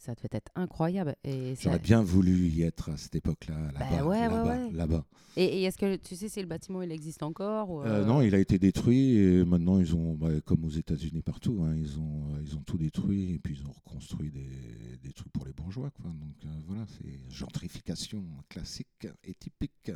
[0.09, 1.17] Ça devait être incroyable.
[1.23, 4.07] Et, ça- J'aurais bien voulu y être à cette époque-là, là-bas.
[4.07, 4.73] ouais, là-bas, ouais.
[4.73, 5.05] là-bas.
[5.37, 8.05] et, et est-ce que tu sais si le bâtiment il existe encore ou, Euh, euh,
[8.07, 11.75] non, il a été détruit et maintenant ils ont, bah, comme aux États-Unis partout, hein,
[11.77, 14.49] ils ont, euh, ils ont tout détruit et puis ils ont reconstruit des,
[15.03, 16.07] des trucs pour les bourgeois, quoi.
[16.11, 19.93] Donc euh, voilà, c'est gentrification classique et typique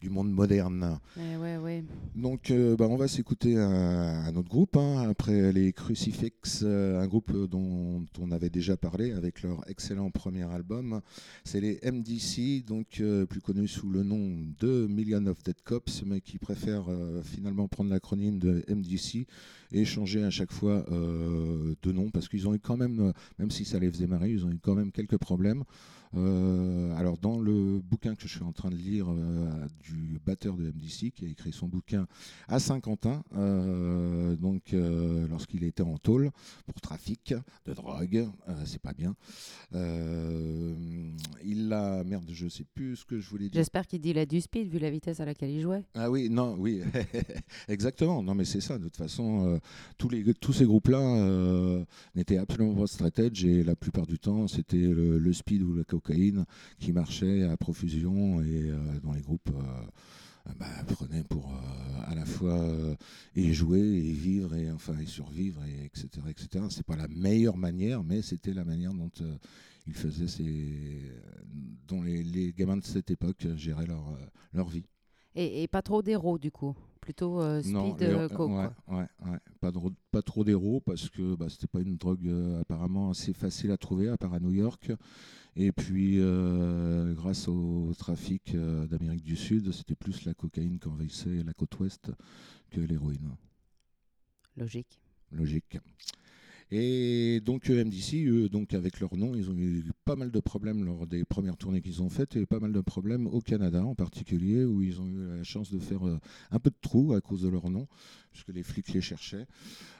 [0.00, 0.98] du monde moderne.
[1.16, 1.84] Ouais, ouais.
[2.14, 7.00] Donc, euh, bah, on va s'écouter un, un autre groupe, hein, après les Crucifix, euh,
[7.00, 11.00] un groupe dont on avait déjà parlé avec leur excellent premier album.
[11.44, 16.04] C'est les MDC, donc euh, plus connus sous le nom de Million of Dead Cops,
[16.06, 16.88] mais qui préfèrent
[17.24, 19.26] finalement prendre l'acronyme de MDC
[19.72, 23.64] et changer à chaque fois de nom, parce qu'ils ont eu quand même, même si
[23.64, 25.64] ça les faisait marrer, ils ont eu quand même quelques problèmes.
[26.14, 30.56] Euh, alors dans le bouquin que je suis en train de lire euh, du batteur
[30.56, 32.06] de MDC qui a écrit son bouquin
[32.48, 34.74] à Saint-Quentin, euh, donc
[35.30, 36.30] lorsqu'il était en tôle
[36.66, 37.34] pour trafic
[37.66, 38.28] de drogue,
[38.64, 39.14] c'est pas bien.
[41.44, 43.60] Il a merde, je sais plus ce que je voulais dire.
[43.60, 45.84] J'espère qu'il dit la du speed vu la vitesse à laquelle il jouait.
[45.94, 46.80] Ah oui, non, oui,
[47.68, 48.22] exactement.
[48.22, 48.78] Non, mais c'est ça.
[48.78, 49.60] De toute façon,
[49.98, 51.84] tous, les, tous ces groupes-là euh,
[52.14, 55.74] n'étaient absolument pas straight edge et la plupart du temps, c'était le, le speed ou
[55.74, 56.01] la cocaïne
[56.78, 59.50] qui marchait à profusion et euh, dans les groupes.
[59.50, 59.86] euh,
[60.58, 62.58] bah, prenaient pour euh, à la fois
[63.36, 67.56] y jouer et vivre et enfin et survivre et etc etc c'est pas la meilleure
[67.56, 69.10] manière mais c'était la manière dont
[69.86, 71.00] ils faisaient ces
[71.86, 74.18] dont les, gamins de cette époque géraient leur
[74.52, 74.86] leur vie
[75.34, 76.74] Et, et pas trop d'héros du coup?
[77.02, 78.96] Plutôt euh, speed non, les- euh, coke, ouais, quoi.
[78.96, 79.38] ouais, ouais.
[79.60, 79.78] Pas, de,
[80.12, 83.76] pas trop d'héros parce que bah, c'était pas une drogue euh, apparemment assez facile à
[83.76, 84.92] trouver à part à New York.
[85.56, 91.42] Et puis, euh, grâce au trafic d'Amérique du Sud, c'était plus la cocaïne qui envahissait
[91.42, 92.10] la côte ouest
[92.70, 93.34] que l'héroïne.
[94.56, 95.00] Logique.
[95.32, 95.78] Logique.
[96.74, 100.40] Et donc euh, MDC, eux, donc avec leur nom, ils ont eu pas mal de
[100.40, 103.84] problèmes lors des premières tournées qu'ils ont faites et pas mal de problèmes au Canada
[103.84, 106.18] en particulier où ils ont eu la chance de faire euh,
[106.50, 107.88] un peu de trou à cause de leur nom
[108.32, 109.46] puisque les flics les cherchaient.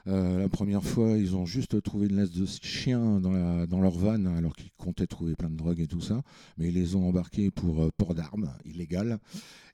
[0.07, 4.25] Euh, la première fois, ils ont juste trouvé une laisse de chien dans, leur van
[4.25, 6.21] alors qu'ils comptaient trouver plein de drogues et tout ça,
[6.57, 9.19] mais ils les ont embarqués pour euh, port d'armes illégal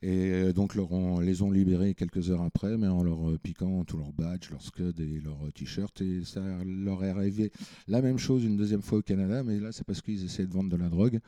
[0.01, 3.97] et euh, donc leur les ont libérés quelques heures après, mais en leur piquant tous
[3.97, 7.51] leurs badges, leurs scuds et leurs t-shirts et ça leur est arrivé
[7.87, 10.53] la même chose une deuxième fois au Canada, mais là c'est parce qu'ils essayaient de
[10.53, 11.19] vendre de la drogue.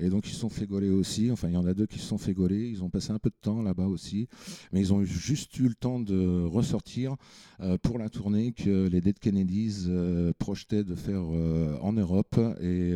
[0.00, 1.30] Et donc ils se sont fait gauler aussi.
[1.30, 2.68] Enfin, il y en a deux qui se sont fait gauler.
[2.68, 4.28] Ils ont passé un peu de temps là-bas aussi.
[4.72, 6.77] Mais ils ont juste eu le temps de ressortir
[7.60, 12.38] euh, pour la tournée que les Dead Kennedys euh, projetaient de faire euh, en Europe.
[12.60, 12.92] Et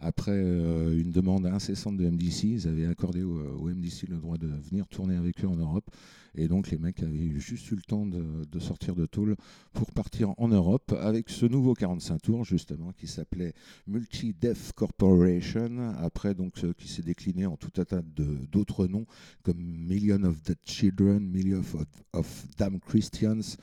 [0.00, 4.48] après euh, une demande incessante de MDC, ils avaient accordé au, MDC le droit de
[4.48, 5.90] venir tourner avec eux en Europe.
[6.36, 9.36] Et donc les mecs avaient juste eu le temps de, sortir de Toul
[9.72, 13.54] pour partir en Europe avec ce nouveau 45 tours justement qui s'appelait
[13.86, 18.02] Multi Death Corporation, après donc euh, qui s'est décliné en tout un tas
[18.50, 19.06] d'autres noms
[19.44, 21.76] comme Million of Dead Children, Million of,
[22.12, 23.56] of Damn Christians,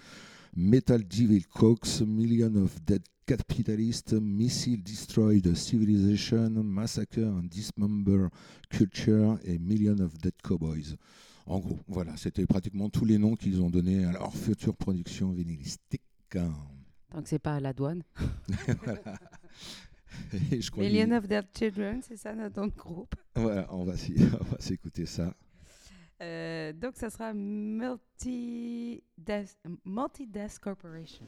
[0.56, 3.04] Metal Devil Cox, Million of Dead
[3.38, 8.28] Capitalists, Missile Destroyed Civilization, Massacre and Dismember
[8.70, 10.98] Culture et Million of Dead Cowboys.
[11.46, 15.32] En gros, voilà, c'était pratiquement tous les noms qu'ils ont donnés à leur future production
[15.32, 16.02] vinylistique.
[16.30, 18.04] Tant que c'est pas à la douane.
[18.84, 19.18] Voilà.
[20.52, 23.16] Et je crois Million of Dead Children, c'est ça notre groupe.
[23.34, 23.94] Voilà, on va
[24.60, 25.34] s'écouter ça.
[26.22, 31.26] Euh, donc ça sera Multi Death, Multi Death Corporation.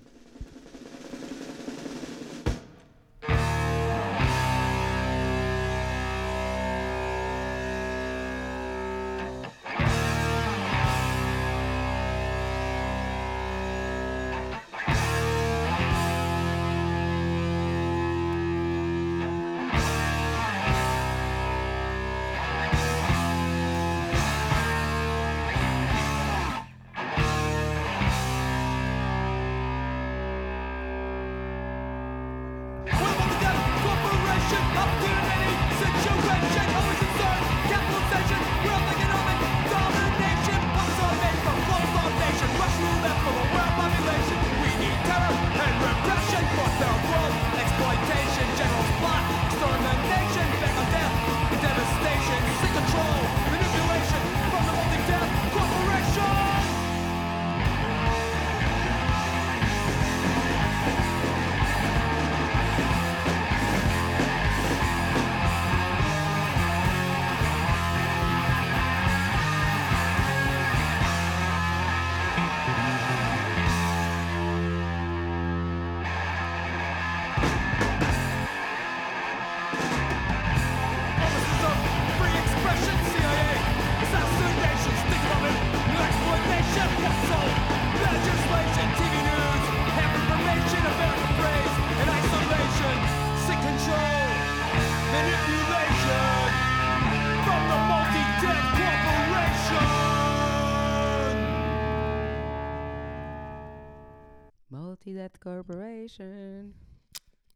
[105.11, 106.71] Death Corporation.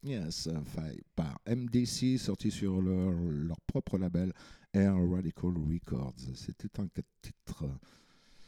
[0.03, 4.31] Yes, euh, fait par MDC, sorti sur leur, leur propre label
[4.73, 6.13] Air Radical Records.
[6.35, 6.87] C'était un
[7.21, 7.65] titres.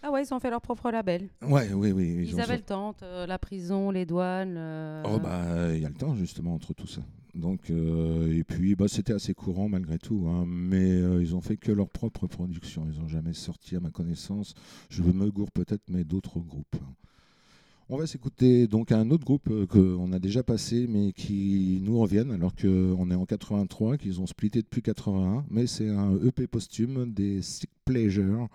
[0.02, 1.30] Ah ouais, ils ont fait leur propre label.
[1.42, 2.26] Ouais, oui, oui.
[2.28, 4.56] Ils, ont avaient le temps, euh, la prison, les douanes.
[4.58, 7.02] euh, Oh bah il y a le temps justement entre tout ça.
[7.36, 11.58] Donc euh, et puis bah c'était assez courant malgré tout, hein, mais ils ont fait
[11.58, 12.88] que leur propre production.
[12.90, 14.54] Ils ont jamais sorti à ma connaissance.
[14.90, 16.78] Je me gourre peut-être, mais d'autres groupes.
[17.92, 22.00] On va s'écouter donc un autre groupe euh, qu'on a déjà passé, mais qui nous
[22.00, 25.44] reviennent alors qu'on est en 83, qu'ils ont splitté depuis 81.
[25.50, 28.48] Mais c'est un EP posthume des Sick Pleasure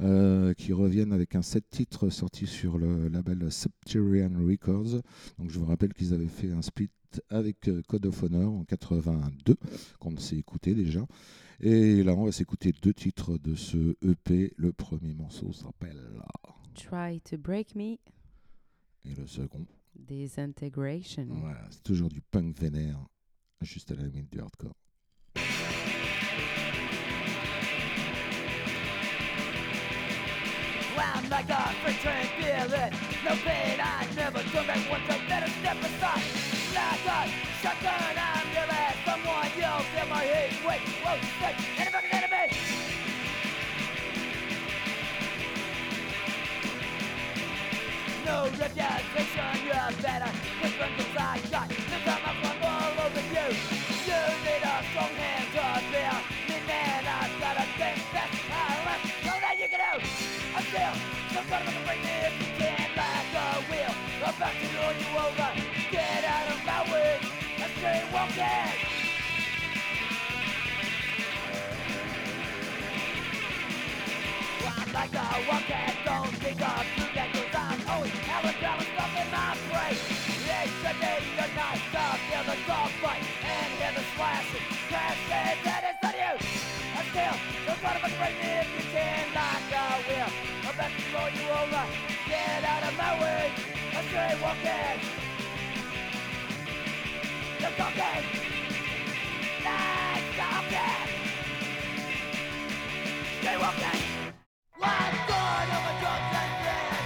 [0.00, 5.02] euh, qui reviennent avec un set titres sorti sur le label Subterranean Records.
[5.38, 6.88] Donc je vous rappelle qu'ils avaient fait un split
[7.28, 9.56] avec euh, Code of Honor en 82,
[9.98, 11.04] qu'on s'est écouté déjà.
[11.60, 14.54] Et là, on va s'écouter deux titres de ce EP.
[14.56, 16.00] Le premier morceau s'appelle
[16.74, 17.98] Try to Break Me,
[19.04, 19.66] et le second.
[19.94, 21.26] Disintegration.
[21.28, 22.98] Voilà, c'est toujours du punk vénère,
[23.60, 24.74] juste à la limite du hardcore.
[31.02, 32.92] I'm like a freight train feeling
[33.24, 36.24] No pain, I never turn back once I better step aside
[36.74, 37.28] Like a
[37.62, 41.56] shotgun, I'm yelling Someone yell, feel my heat, wait, whoa, sick,
[48.30, 50.30] no reputation, you're better.
[50.62, 53.46] This one's a shot, the time I flung all over you.
[54.06, 56.16] You need a strong hand to bear
[56.48, 59.92] Me man, I've got a thing that's powerless So that you can do,
[60.56, 60.94] I'm still
[61.34, 64.94] Some sort of a bring if you can Like a wheel, I'm about to roll
[65.02, 65.50] you over.
[65.90, 67.12] Get out of my way,
[67.62, 68.78] I'm straight walking
[74.94, 77.09] Like a walking, don't think of
[77.90, 79.98] Always have a dollar stuff in my brain.
[79.98, 85.58] It's a day or night, stop, hear the dog fight and hear the slashing, crashing.
[85.66, 86.44] That is the news.
[86.94, 87.36] I still,
[87.66, 90.30] don't try to break me if you can, like a wheel.
[90.62, 91.84] I'm about to roll you over.
[92.28, 93.50] Get out of my way.
[93.96, 94.98] I'm straight walking.
[97.60, 98.22] You're talking.
[99.66, 101.08] Nice talking.
[103.40, 104.02] Stay walking.
[104.80, 106.99] Life gone over drugs and dead,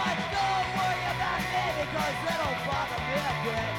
[0.00, 1.42] Don't worry about
[1.80, 3.74] because it'll bother me a bit.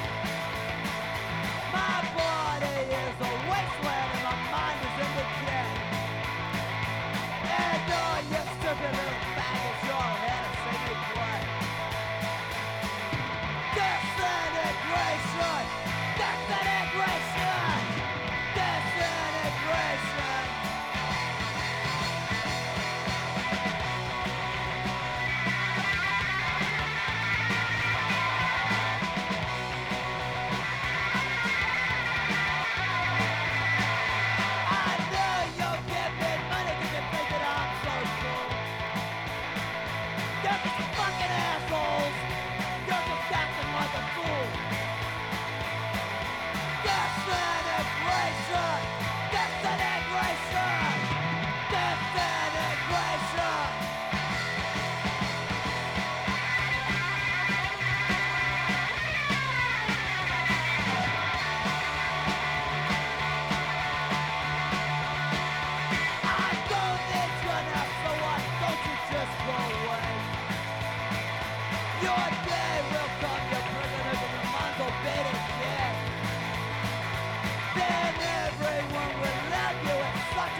[1.73, 2.30] My body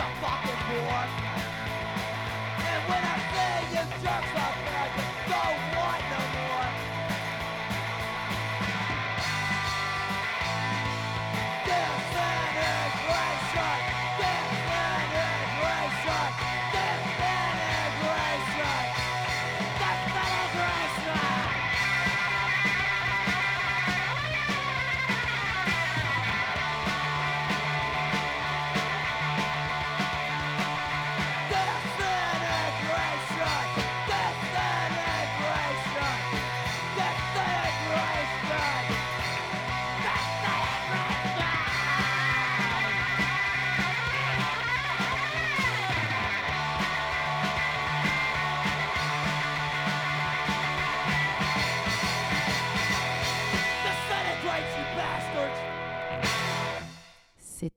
[0.02, 1.08] it's such a fucking bore.
[2.70, 4.71] And when I say you jerks out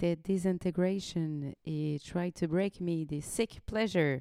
[0.05, 4.21] C'était Disintegration et Try to Break Me des Sick Pleasure.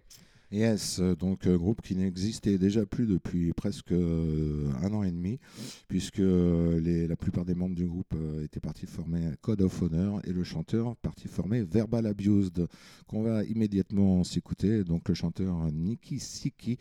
[0.49, 5.11] Yes, euh, donc euh, groupe qui n'existait déjà plus depuis presque euh, un an et
[5.11, 5.39] demi,
[5.88, 10.31] puisque les, la plupart des membres du groupe étaient partis former Code of Honor et
[10.31, 12.67] le chanteur parti former Verbal Abused,
[13.07, 14.84] qu'on va immédiatement s'écouter.
[14.84, 16.77] Donc le chanteur Nicky Siki.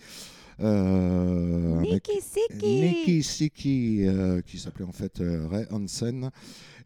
[0.60, 1.82] euh,
[2.20, 6.30] Siki Nicky Siki, euh, qui s'appelait en fait Ray Hansen,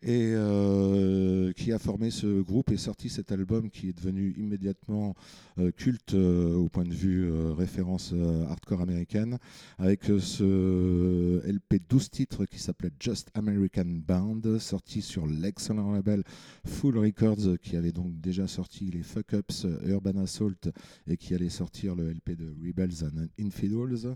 [0.06, 5.16] et euh, qui a formé ce groupe et sorti cet album qui est devenu immédiatement
[5.58, 8.14] euh, culte euh, au point de vue référence
[8.48, 9.38] hardcore américaine,
[9.78, 16.22] avec ce LP 12 titres qui s'appelait Just American Band, sorti sur l'excellent label
[16.64, 20.70] Full Records, qui avait donc déjà sorti les Fuck Ups, Urban Assault,
[21.08, 24.14] et qui allait sortir le LP de Rebels and Infidels.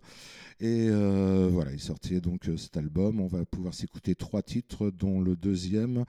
[0.60, 3.20] Et voilà, il sortait donc cet album.
[3.20, 6.04] On va pouvoir s'écouter trois titres, dont le deuxième deuxième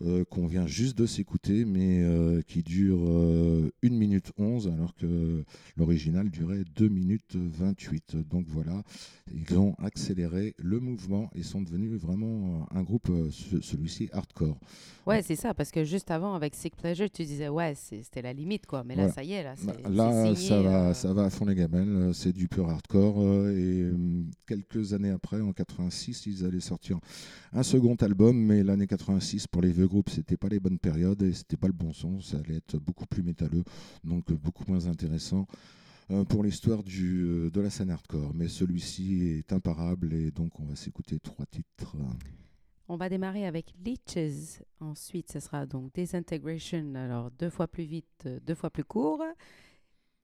[0.00, 4.94] euh, qu'on vient juste de s'écouter, mais euh, qui dure euh, 1 minute 11, alors
[4.96, 5.44] que
[5.76, 8.16] l'original durait 2 minutes 28.
[8.30, 8.82] Donc voilà,
[9.32, 14.58] ils ont accéléré le mouvement et sont devenus vraiment un groupe, euh, ce- celui-ci hardcore.
[15.06, 18.32] Ouais, c'est ça, parce que juste avant, avec Sick Pleasure, tu disais, ouais, c'était la
[18.32, 18.82] limite, quoi.
[18.84, 19.14] Mais là, Voilà.
[19.14, 21.30] ça y est, là, c'est Bah, c'est Là, signé, ça, va, euh, ça va à
[21.30, 23.20] fond les gamelles, euh, c'est du pur hardcore.
[23.20, 26.98] euh, et hum, quelques années après, en 86, ils allaient sortir
[27.52, 31.22] un second album, mais l'année 86, pour les vieux groupes, c'était pas les bonnes périodes
[31.22, 32.20] et c'était pas le bon son.
[32.20, 33.64] Ça allait être beaucoup plus métalleux,
[34.04, 35.48] donc beaucoup moins intéressant
[36.12, 38.32] euh, pour l'histoire euh, de la scène hardcore.
[38.32, 41.96] Mais celui-ci est imparable et donc on va s'écouter trois titres.
[42.86, 44.62] On va démarrer avec Leeches.
[44.78, 49.24] Ensuite, ce sera donc Disintegration, alors deux fois plus vite, deux fois plus court.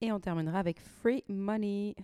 [0.01, 1.97] Et on terminera avec Free Money.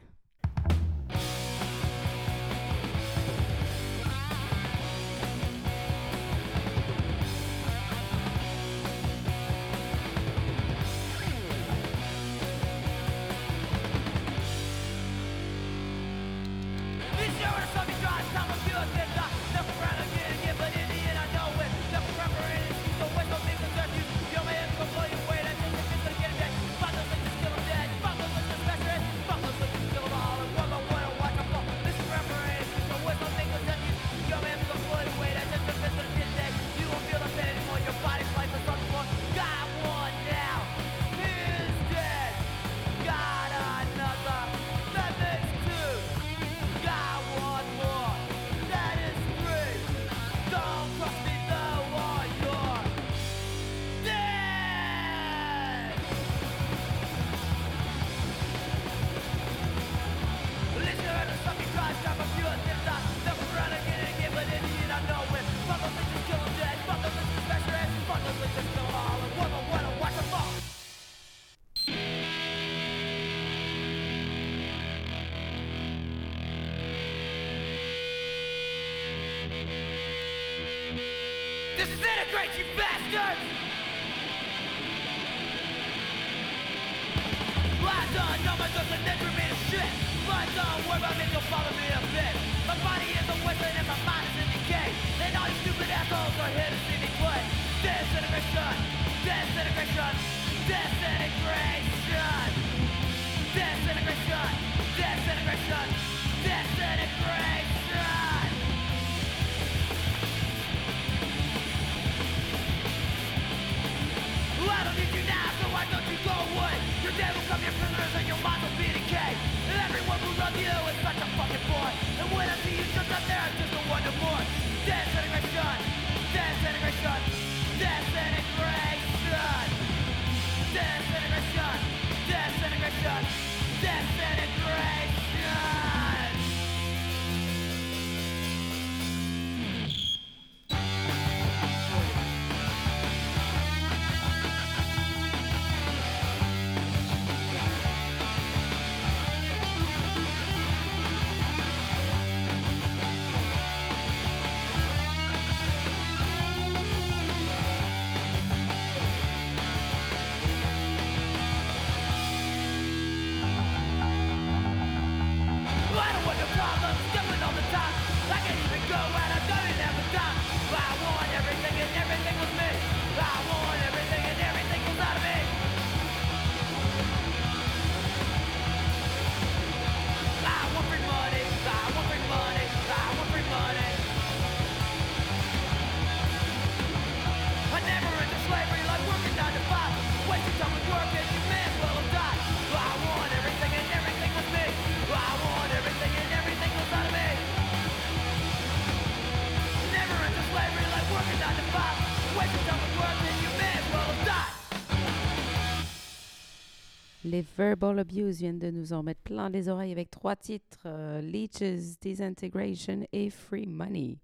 [207.24, 211.22] Les Verbal Abuse viennent de nous en mettre plein les oreilles avec trois titres euh,
[211.22, 214.18] Leeches, Disintegration et Free Money.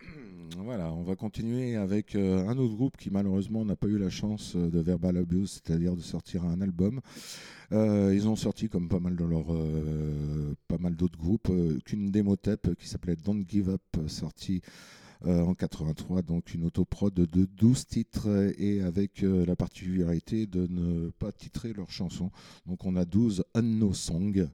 [0.58, 4.10] Voilà, on va continuer avec euh, un autre groupe qui malheureusement n'a pas eu la
[4.10, 7.00] chance euh, de Verbal Abuse, c'est-à-dire de sortir un album.
[7.70, 9.16] Ils ont sorti, comme pas mal
[10.66, 11.52] pas mal d'autres groupes,
[11.84, 14.60] qu'une démo tape qui s'appelait Don't Give Up, sortie
[15.26, 20.66] en 83, donc une autoprod de 12 titres euh, et avec euh, la particularité de
[20.66, 22.30] ne pas titrer leurs chansons.
[22.66, 24.46] Donc on a 12 Unknown Songs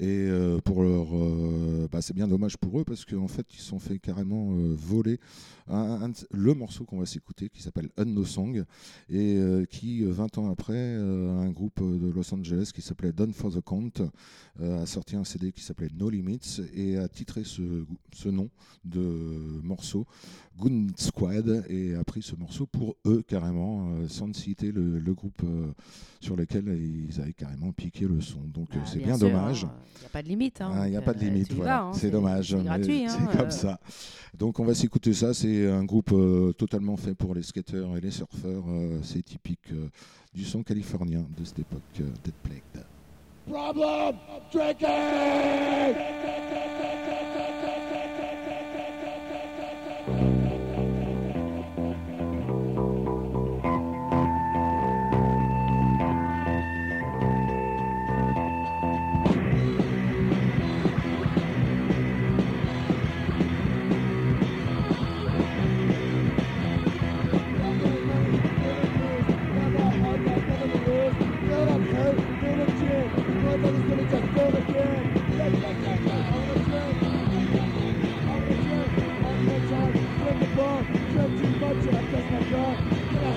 [0.00, 3.60] et euh, pour leur, euh, bah, c'est bien dommage pour eux parce qu'en fait ils
[3.60, 5.18] sont fait carrément euh, voler
[5.68, 8.64] un- le morceau qu'on va s'écouter qui s'appelle Unknown Song
[9.08, 13.12] et euh, qui euh, 20 ans après euh, un groupe de Los Angeles qui s'appelait
[13.12, 13.92] Done for the Count
[14.60, 18.50] euh, a sorti un CD qui s'appelait No Limits et a titré ce nom
[18.84, 19.00] de
[19.62, 20.03] morceau
[20.56, 25.14] Good Squad et a pris ce morceau pour eux carrément euh, sans citer le, le
[25.14, 25.72] groupe euh,
[26.20, 29.72] sur lequel ils avaient carrément piqué le son donc euh, Ah, c'est bien, dommage hein,
[29.96, 30.60] Il n'y a pas de limite.
[30.60, 31.82] hein, il n'y a pas de limite, voilà.
[31.82, 32.50] hein, c'est dommage.
[32.50, 33.04] C'est mais gratuit.
[33.08, 33.80] C'est hein, comme euh, ça.
[34.38, 35.34] Donc on va s'écouter ça.
[35.34, 36.14] C'est un groupe
[36.56, 38.64] totalement fait pour les skateurs et les surfeurs.
[39.02, 39.72] c'est typique
[40.32, 42.84] du son californien de cette époque, Dead.
[43.46, 44.14] Problem
[44.52, 44.88] drinking!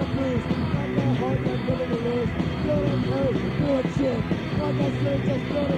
[0.00, 2.30] Cruz, Papa Hart, and Billy Lewis,
[5.26, 5.71] just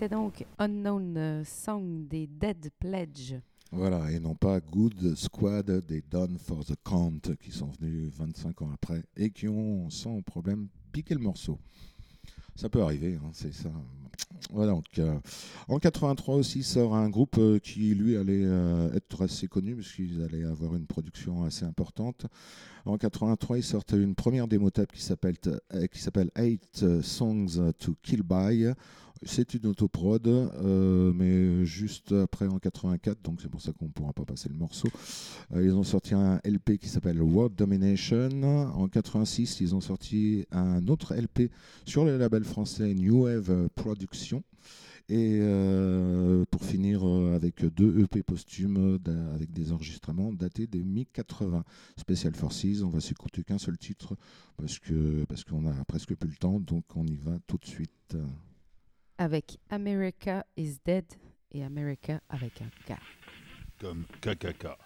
[0.00, 3.34] C'était donc Unknown euh, Song des Dead Pledge.
[3.70, 8.62] Voilà, et non pas Good Squad des Done for the Count qui sont venus 25
[8.62, 11.58] ans après et qui ont sans problème piqué le morceau.
[12.56, 13.70] Ça peut arriver, hein, c'est ça.
[14.52, 15.18] Voilà, donc, euh,
[15.68, 20.22] en 83 aussi sort un groupe euh, qui lui allait euh, être assez connu puisqu'ils
[20.22, 22.26] allaient avoir une production assez importante.
[22.84, 27.94] En 83, ils sortent une première démo tape qui s'appelle qui s'appelle Eight Songs to
[28.02, 28.72] Kill By.
[29.22, 33.90] C'est une autoprod, euh, mais juste après en 84, donc c'est pour ça qu'on ne
[33.90, 34.88] pourra pas passer le morceau.
[35.52, 38.30] Euh, ils ont sorti un LP qui s'appelle World Domination.
[38.74, 41.50] En 86, ils ont sorti un autre LP
[41.84, 44.42] sur le label français New Wave Production.
[45.10, 48.98] Et euh, pour finir euh, avec deux EP posthumes
[49.34, 51.62] avec des enregistrements datés des mi-80.
[51.98, 54.16] Special Forces, on va s'écouter qu'un seul titre
[54.56, 57.66] parce que parce qu'on a presque plus le temps, donc on y va tout de
[57.66, 58.16] suite.
[59.20, 61.04] Avec America is Dead
[61.52, 62.98] et America avec un K.
[63.78, 64.78] Comme KKK.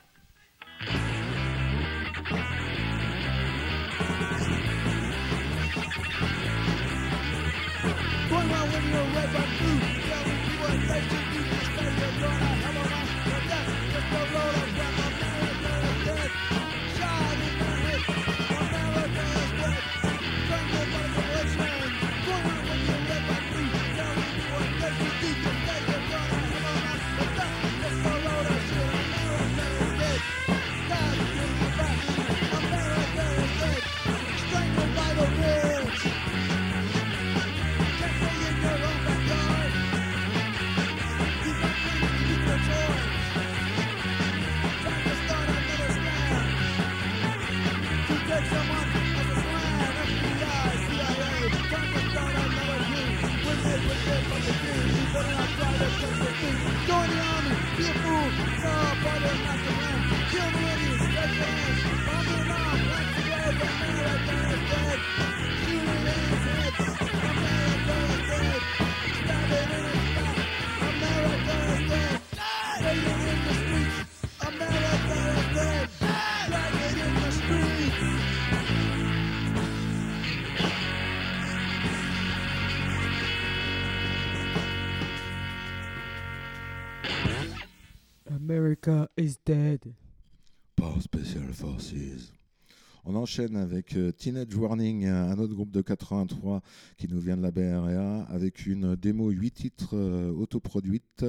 [93.07, 96.63] On enchaîne avec euh, Teenage Warning, un autre groupe de 83
[96.97, 101.27] qui nous vient de la BRA, avec une démo 8 titres euh, autoproduite.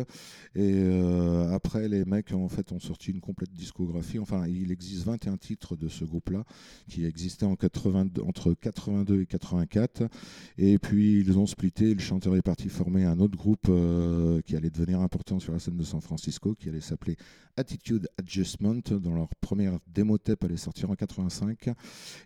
[0.55, 4.19] Et euh, après, les mecs en fait ont sorti une complète discographie.
[4.19, 6.45] Enfin, il existe 21 titres de ce groupe-là
[6.87, 10.03] qui existait en 82 entre 82 et 84.
[10.57, 11.93] Et puis ils ont splitté.
[11.93, 15.59] Le chanteur est parti former un autre groupe euh, qui allait devenir important sur la
[15.59, 17.17] scène de San Francisco, qui allait s'appeler
[17.57, 21.64] Attitude Adjustment, dont leur première démo tape allait sortir en 85.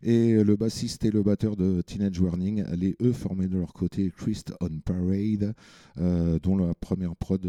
[0.04, 4.12] Et le bassiste et le batteur de Teenage Warning allaient eux former de leur côté
[4.16, 5.54] Christ on Parade,
[5.98, 7.46] euh, dont la première prod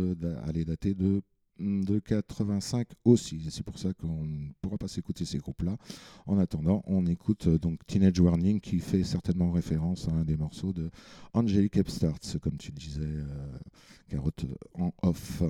[0.46, 1.22] allait dater de
[1.60, 3.46] de 85 aussi.
[3.50, 5.76] C'est pour ça qu'on ne pourra pas s'écouter ces groupes-là.
[6.26, 10.36] En attendant, on écoute euh, donc Teenage Warning qui fait certainement référence à un des
[10.36, 10.90] morceaux de
[11.34, 13.58] Angelic Upstarts, comme tu disais, euh,
[14.08, 15.42] Carotte en off.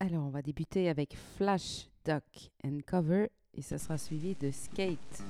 [0.00, 5.22] Alors, on va débuter avec Flash, Duck and Cover et ça sera suivi de Skate.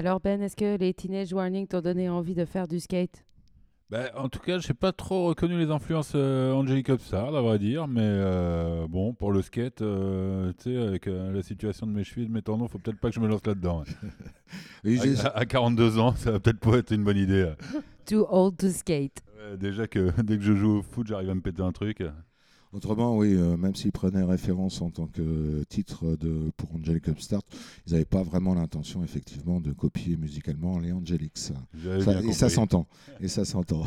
[0.00, 3.22] Alors Ben, est-ce que les Teenage Warning t'ont donné envie de faire du skate?
[3.90, 7.58] Bah, en tout cas, j'ai pas trop reconnu les influences euh, Angelic Upstart, à vrai
[7.58, 11.92] dire, mais euh, bon, pour le skate, euh, tu sais, avec euh, la situation de
[11.92, 13.84] mes chevilles, de mes tendons, faut peut-être pas que je me lance là-dedans.
[14.84, 17.42] À, à 42 ans, ça va peut-être pas être une bonne idée.
[17.42, 17.54] euh.
[18.06, 19.22] Too old to skate.
[19.58, 22.02] Déjà que dès que je joue au foot, j'arrive à me péter un truc.
[22.72, 27.42] Autrement, oui, euh, même s'ils prenaient référence en tant que titre de, pour Angelic Upstart,
[27.86, 31.36] ils n'avaient pas vraiment l'intention, effectivement, de copier musicalement les Angelics.
[31.36, 31.54] Ça-
[32.28, 32.86] et ça s'entend.
[33.20, 33.82] Et ça s'entend.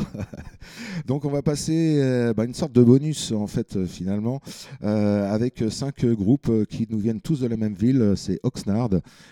[1.08, 4.42] Donc on va passer euh, bah, une sorte de bonus en fait euh, finalement
[4.84, 8.14] euh, avec cinq groupes qui nous viennent tous de la même ville.
[8.18, 8.90] C'est Oxnard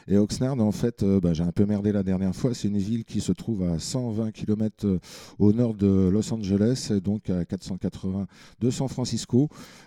[0.07, 2.53] et Oxnard en fait, bah, j'ai un peu merdé la dernière fois.
[2.53, 4.97] C'est une ville qui se trouve à 120 km
[5.39, 8.27] au nord de Los Angeles, et donc à 480
[8.61, 9.40] de San Francisco.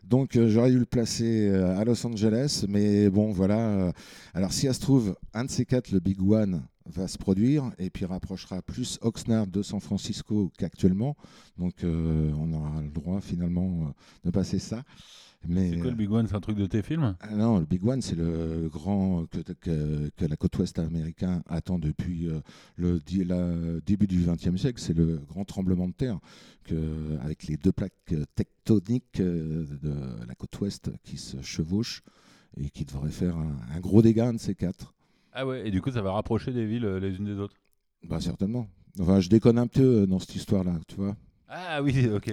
[0.05, 3.59] Donc euh, j'aurais dû le placer euh, à Los Angeles, mais bon voilà.
[3.59, 3.92] euh,
[4.34, 7.70] alors si ça se trouve, un de ces quatre, le Big One, va se produire
[7.78, 11.16] et puis rapprochera plus Oxnard de San Francisco qu'actuellement.
[11.57, 14.82] Donc on aura le droit finalement de passer ça.
[15.68, 16.26] C'est quoi le Big One?
[16.26, 17.16] C'est un truc de tes films?
[17.20, 21.42] Ah non, le Big One, c'est le grand que, que- que la côte ouest américaine
[21.49, 22.40] attend depuis euh,
[22.76, 24.80] le la- début du XXe siècle.
[24.80, 26.18] C'est le grand tremblement de terre
[26.64, 32.03] que, avec les deux plaques tectoniques euh, de la côte ouest qui se chevauchent
[32.59, 34.95] et qui devrait faire un, un gros dégât, un de ces quatre.
[35.32, 37.57] Ah ouais, et du coup, ça va rapprocher des villes euh, les unes des autres?
[38.05, 38.68] Bah, certainement.
[39.01, 41.16] Enfin, je déconne un peu dans cette histoire-là, tu vois.
[41.49, 42.30] Ah oui, ok.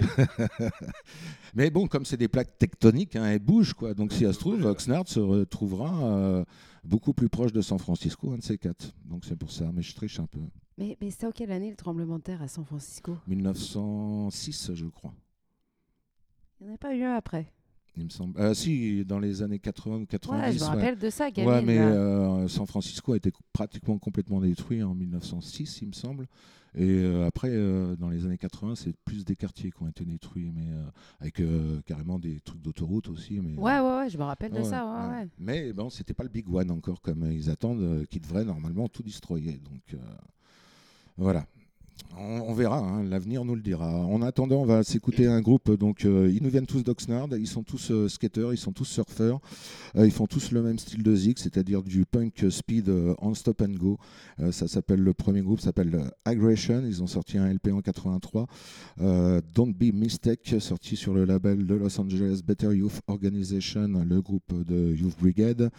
[1.54, 3.94] Mais bon, comme c'est des plaques tectoniques, hein, elles bougent, quoi.
[3.94, 6.44] Donc, si ça se trouve, Oxnard se retrouvera euh,
[6.82, 8.94] beaucoup plus proche de San Francisco, un de ces quatre.
[9.04, 9.70] Donc, c'est pour ça.
[9.72, 10.40] Mais je triche un peu.
[10.78, 13.16] Mais, mais c'était en quelle année le tremblement de terre à San Francisco?
[13.26, 15.14] 1906, je crois.
[16.60, 17.52] Il n'y en a pas eu un après.
[17.96, 18.40] Il me semble.
[18.40, 20.42] Euh, si, dans les années 80 ou 90.
[20.42, 20.66] Ouais, je me ouais.
[20.66, 21.52] rappelle de ça, gamine.
[21.52, 26.26] Ouais, mais euh, San Francisco a été pratiquement complètement détruit en 1906, il me semble.
[26.74, 27.50] Et euh, après,
[27.98, 30.66] dans les années 80, c'est plus des quartiers qui ont été détruits, mais
[31.20, 31.42] avec
[31.84, 33.40] carrément des trucs d'autoroute aussi.
[33.40, 34.86] Mais, Ouais, ouais, ouais, je me rappelle de ça.
[34.86, 35.28] Ouais.
[35.38, 39.02] Mais bon, c'était pas le Big One encore, comme ils attendent, qui devrait normalement tout
[39.02, 39.60] destroyer.
[39.70, 40.00] Donc
[41.18, 41.44] voilà.
[42.18, 43.90] On, verra, hein, l'avenir nous le dira.
[43.90, 45.70] En attendant, on va s'écouter un groupe.
[45.72, 47.28] Donc, euh, ils nous viennent tous d'Oxnard.
[47.36, 49.40] Ils sont tous euh, skateurs, ils sont tous surfeurs.
[49.96, 53.34] Euh, ils font tous le même style de zig, c'est-à-dire du punk speed euh, on
[53.34, 53.98] stop and go.
[54.40, 56.82] Euh, ça s'appelle le premier groupe s'appelle euh, Aggression.
[56.86, 58.46] Ils ont sorti un LP en 83.
[59.00, 64.20] Euh, Don't Be Mistake, sorti sur le label de Los Angeles Better Youth Organization, le
[64.20, 65.70] groupe de Youth Brigade.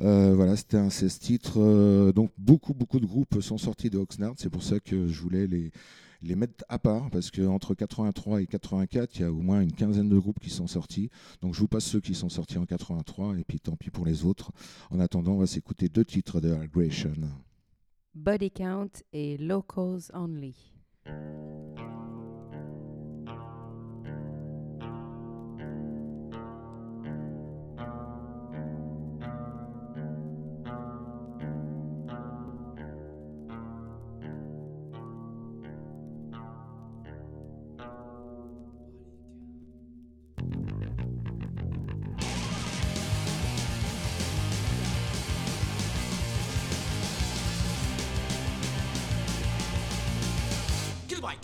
[0.00, 1.54] Euh, voilà, c'était un 16 titres.
[1.58, 4.34] Euh, donc beaucoup, beaucoup de groupes sont sortis de Oxnard.
[4.36, 5.57] C'est pour ça que je voulais les,
[6.22, 9.72] les mettre à part, parce qu'entre 83 et 84, il y a au moins une
[9.72, 11.10] quinzaine de groupes qui sont sortis.
[11.40, 14.06] Donc je vous passe ceux qui sont sortis en 83, et puis tant pis pour
[14.06, 14.52] les autres.
[14.90, 17.14] En attendant, on va s'écouter deux titres de Aggression.
[18.14, 20.54] Body Count et Locals Only.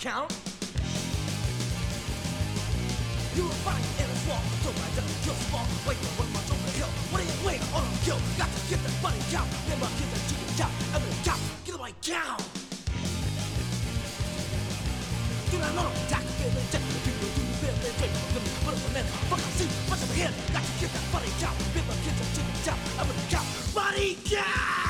[0.04, 0.28] Count.
[3.32, 5.64] You were fighting in a swamp, so I just your small.
[5.88, 6.92] Wait for one march on the hill.
[7.08, 8.20] What are you waiting on a kill?
[8.36, 9.48] Got to get that body count.
[9.64, 10.76] Never get that chicken count.
[10.92, 11.40] I'm gonna count.
[11.64, 12.44] Get my count.
[15.48, 18.56] Do not know attack the feeling, check the people do the feeling, take the feeling,
[18.60, 20.34] put up a man, fuck I see, what's up ahead?
[20.52, 21.56] Got to get that body count.
[21.72, 22.80] Never get that chicken count.
[23.00, 23.48] I'm gonna count.
[23.72, 24.83] Body count.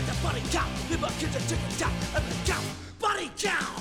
[0.00, 0.70] Got to get that body count.
[0.88, 1.92] Live up, get that chicken count.
[2.14, 2.64] I'm gonna count.
[2.98, 3.80] Body count.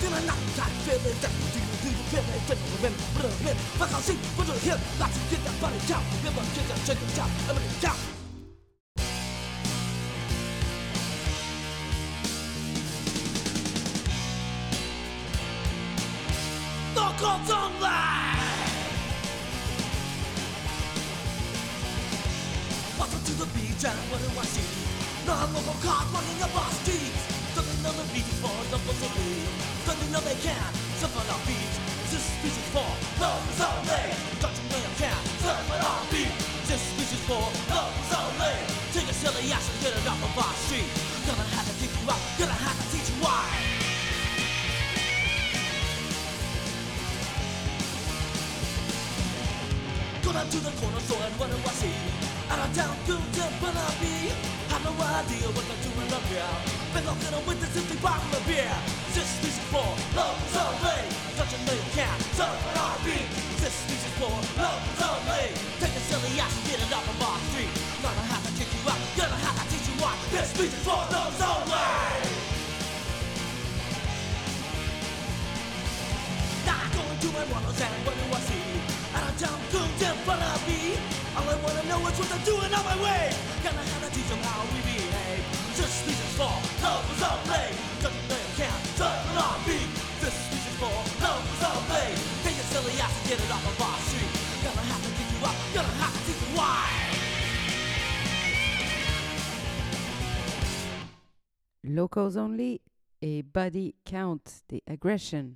[0.00, 3.62] Feel a knock, got feeling that you do, do the feeling, feeling, remember, remember, remember.
[3.76, 4.80] Fuck, I'll see, put your hip.
[4.98, 6.04] Got to get that body count.
[6.24, 7.30] Live up, get that chicken count.
[7.48, 8.11] I'm gonna count.
[102.30, 102.80] Only
[103.20, 105.54] et Body Count des Aggression.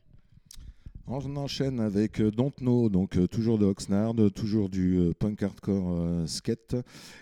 [1.09, 5.41] On enchaîne avec euh, Don't Know, donc euh, toujours de Oxnard, toujours du euh, punk
[5.41, 6.75] hardcore euh, skate,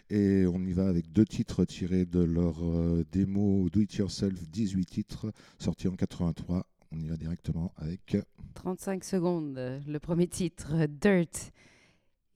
[0.08, 4.48] et on y va avec deux titres tirés de leur euh, démo Do It Yourself,
[4.48, 6.66] 18 titres, sortis en 83.
[6.92, 8.16] On y va directement avec
[8.54, 9.82] 35 secondes.
[9.86, 11.52] Le premier titre, Dirt.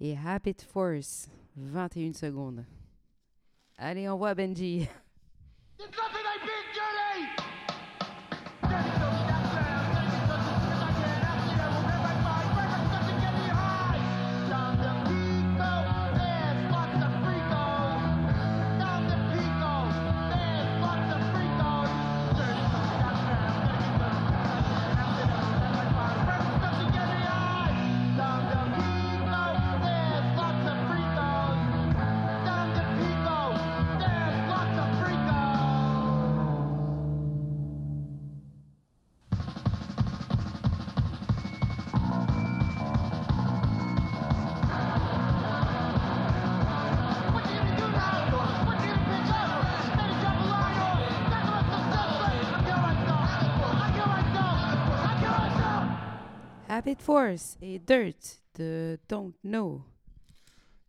[0.01, 2.65] Et Habit Force, 21 secondes.
[3.79, 4.87] Allez, on voit Benji.
[5.79, 7.08] There's nothing I big dirty!
[56.79, 59.83] Habit Force et Dirt de Don't Know.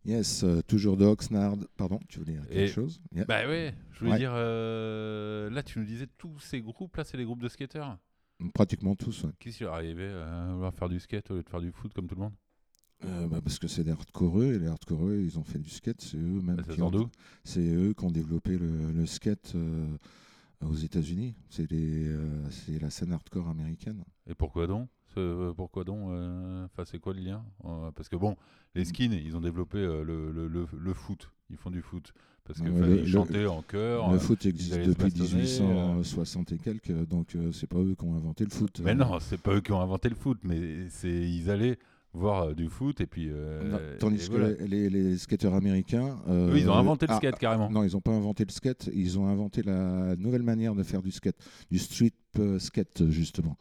[0.04, 1.56] Yes, euh, toujours de Oxnard.
[1.76, 3.00] Pardon, tu voulais dire quelque Et- chose?
[3.12, 3.24] Yeah.
[3.24, 4.18] Bah ouais, je voulais Ouais.
[4.18, 7.98] dire, euh, là tu nous disais tous ces groupes, là c'est les groupes de skateurs?
[8.54, 9.24] Pratiquement tous.
[9.24, 9.32] ouais.
[9.40, 11.92] Qu'est-ce qui leur arrivait à vouloir faire du skate au lieu de faire du foot
[11.92, 12.34] comme tout le monde?
[13.04, 16.00] Euh, bah, parce que c'est des hardcoreux, et les hardcoreux, ils ont fait du skate.
[16.02, 17.08] C'est eux même Bah, Ça qui sort ont, d'où?
[17.42, 19.88] C'est eux qui ont développé le, le skate euh,
[20.64, 21.34] aux États-Unis.
[21.48, 24.04] C'est les, euh, c'est la scène hardcore américaine.
[24.28, 24.88] Et pourquoi donc?
[25.14, 28.36] Ce- Pourquoi donc euh, Enfin, c'est quoi le lien Euh, Parce que bon,
[28.74, 31.30] les skins, ils ont développé euh, le, le, le, le foot.
[31.50, 32.12] Ils font du foot.
[32.44, 34.08] Parce que fallait chanter en chœur.
[34.10, 35.88] le euh, foot existe depuis bastonner, euh.
[35.94, 38.80] 1860 et quelques, donc euh, c'est pas eux qui ont inventé le foot.
[38.82, 41.78] Mais Euh, non, c'est pas eux qui ont inventé le foot, mais c'est ils allaient
[42.12, 43.28] voir euh, du foot et puis.
[43.30, 44.66] euh, non, Tandis et que voilà.
[44.66, 46.18] les, skateurs américains.
[46.28, 47.70] euh, Eux, ils ont inventé le ah, skate carrément.
[47.70, 51.02] Non, ils n'ont pas inventé le skate, ils ont inventé la nouvelle manière de faire
[51.02, 51.36] du skate,
[51.70, 53.56] du street euh, skate justement.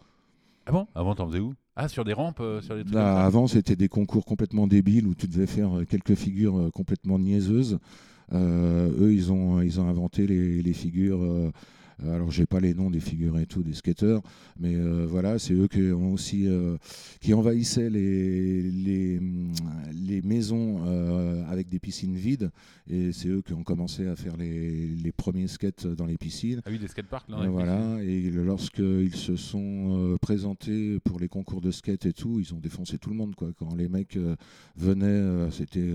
[0.65, 0.87] Ah bon?
[0.95, 1.53] Avant, t'en faisais où?
[1.75, 2.93] Ah, sur des rampes, euh, sur des trucs.
[2.93, 3.25] Là, ça?
[3.25, 7.17] avant, c'était des concours complètement débiles où tu devais faire euh, quelques figures euh, complètement
[7.19, 7.79] niaiseuses.
[8.33, 11.51] Euh, eux, ils ont, ils ont inventé les, les figures.
[12.03, 14.21] Euh, alors, j'ai pas les noms des figures et tout des skateurs,
[14.59, 16.77] mais euh, voilà, c'est eux qui ont aussi euh,
[17.21, 19.19] qui envahissaient les les,
[19.93, 20.79] les maisons
[21.47, 22.51] avec des piscines vides,
[22.89, 26.61] et c'est eux qui ont commencé à faire les, les premiers skates dans les piscines.
[26.65, 27.47] Ah oui, des skateparks là.
[27.47, 32.59] Voilà, et lorsqu'ils se sont présentés pour les concours de skate et tout, ils ont
[32.59, 33.35] défoncé tout le monde.
[33.35, 33.49] Quoi.
[33.57, 34.17] Quand les mecs
[34.75, 35.93] venaient, c'était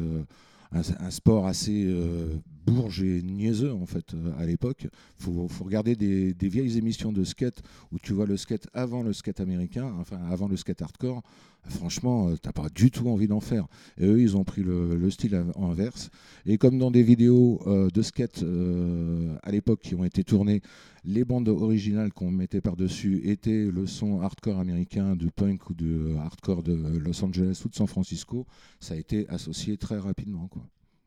[0.72, 2.36] un, sport assez euh,
[2.66, 4.88] bourge et niaiseux en fait euh, à l'époque.
[5.18, 7.62] Il faut, faut regarder des, des vieilles émissions de skate
[7.92, 11.22] où tu vois le skate avant le skate américain, enfin avant le skate hardcore.
[11.68, 13.66] Franchement, euh, t'as pas du tout envie d'en faire.
[13.98, 16.10] Et eux, ils ont pris le, le style in- inverse.
[16.44, 20.60] Et comme dans des vidéos euh, de skate euh, à l'époque qui ont été tournées,
[21.04, 26.16] les bandes originales qu'on mettait par-dessus étaient le son hardcore américain du punk ou du
[26.18, 28.46] hardcore de Los Angeles ou de San Francisco.
[28.80, 30.48] Ça a été associé très rapidement.
[30.48, 30.62] Quoi.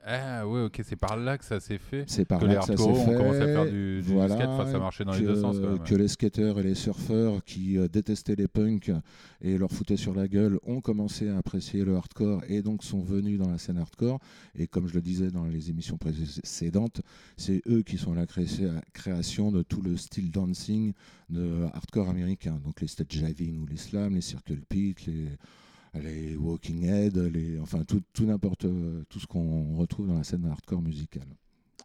[0.10, 2.06] Ah ouais, ok, c'est par là que ça s'est fait.
[2.08, 3.16] C'est par Que là les que ça hardcore s'est ont fait.
[3.18, 5.58] commencé à faire du, du Voilà, skate, enfin, ça marchait dans les que, deux sens
[5.60, 5.84] quand même.
[5.84, 8.90] que les skateurs et les surfeurs qui euh, détestaient les punks
[9.42, 13.02] et leur foutaient sur la gueule ont commencé à apprécier le hardcore et donc sont
[13.02, 14.20] venus dans la scène hardcore.
[14.56, 17.02] Et comme je le disais dans les émissions précédentes,
[17.36, 18.46] c'est eux qui sont à la cré-
[18.94, 20.94] création de tout le style dancing
[21.30, 22.62] de hardcore américain.
[22.64, 25.28] Donc les stage jiving ou les slams, les circle pit, les,
[25.94, 30.24] les walking head, les, enfin tout, tout n'importe euh, tout ce qu'on retrouve dans la
[30.24, 31.28] scène hardcore musicale.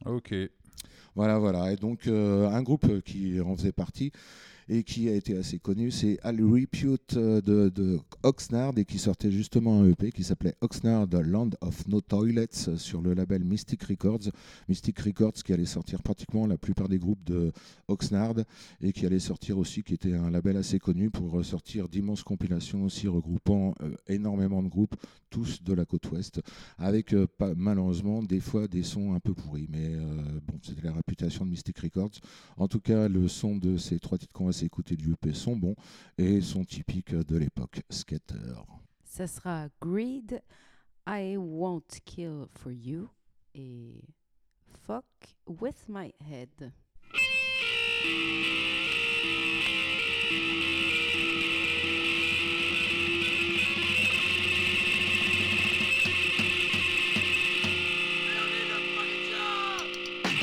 [0.04, 0.34] Ok.
[1.14, 1.72] Voilà, voilà.
[1.72, 4.12] Et donc, euh, un groupe qui en faisait partie
[4.68, 9.30] et qui a été assez connu, c'est Al Repute euh, de, Oxnard et qui sortait
[9.30, 14.30] justement un EP qui s'appelait Oxnard Land of No Toilets sur le label Mystic Records.
[14.68, 17.52] Mystic Records qui allait sortir pratiquement la plupart des groupes de
[17.88, 18.34] Oxnard
[18.80, 22.84] et qui allait sortir aussi, qui était un label assez connu pour ressortir d'immenses compilations
[22.84, 24.94] aussi regroupant euh, énormément de groupes,
[25.30, 26.40] tous de la côte ouest,
[26.78, 27.26] avec euh,
[27.56, 29.66] malheureusement des fois des sons un peu pourris.
[29.70, 29.96] Mais
[30.46, 32.20] bon, c'était la réputation de Mystic Records.
[32.56, 35.56] En tout cas, le son de ces trois titres qu'on va s'écouter du EP sont
[35.56, 35.74] bons
[36.18, 38.36] et sont typiques de l'époque skater.
[39.02, 40.42] Ça sera Greed,
[41.08, 43.08] I Won't Kill for You
[43.54, 44.04] et
[44.86, 45.04] Fuck
[45.46, 46.72] with My Head.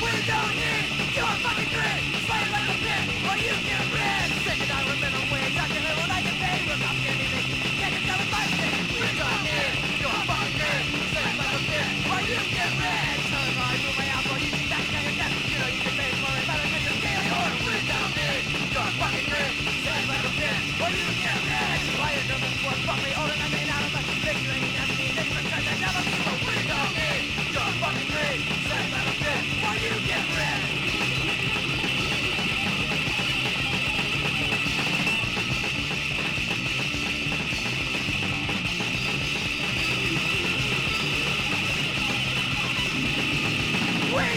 [0.02, 0.59] We don't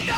[0.04, 0.12] When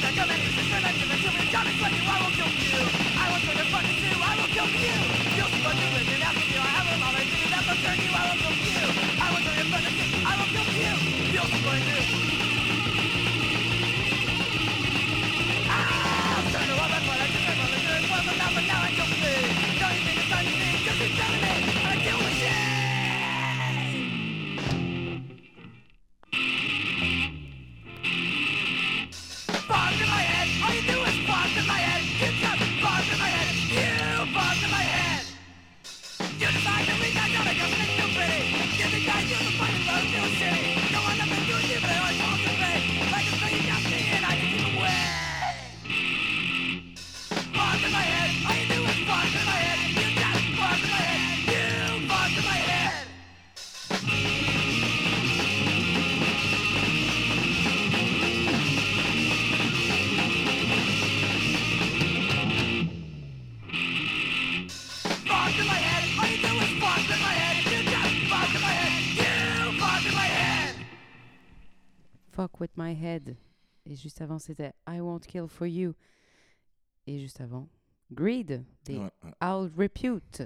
[0.00, 2.50] the government is destroyed, give it to me, come and slap you, I will kill
[2.92, 2.97] you.
[74.00, 75.92] Juste avant, c'était I Won't Kill for You.
[77.06, 77.68] Et juste avant,
[78.12, 79.10] Greed, des Ouais.
[79.40, 80.42] Owl Repute.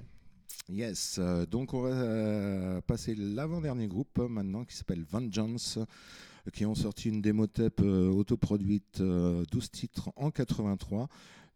[0.69, 6.51] Yes, euh, donc on va euh, passer l'avant-dernier groupe euh, maintenant qui s'appelle Vengeance, euh,
[6.53, 11.09] qui ont sorti une démo tape euh, autoproduite, euh, 12 titres en 83.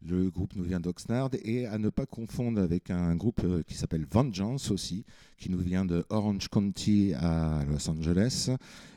[0.03, 4.05] Le groupe nous vient d'Oxnard et à ne pas confondre avec un groupe qui s'appelle
[4.05, 5.05] Vengeance aussi,
[5.39, 8.51] qui nous vient de Orange County à Los Angeles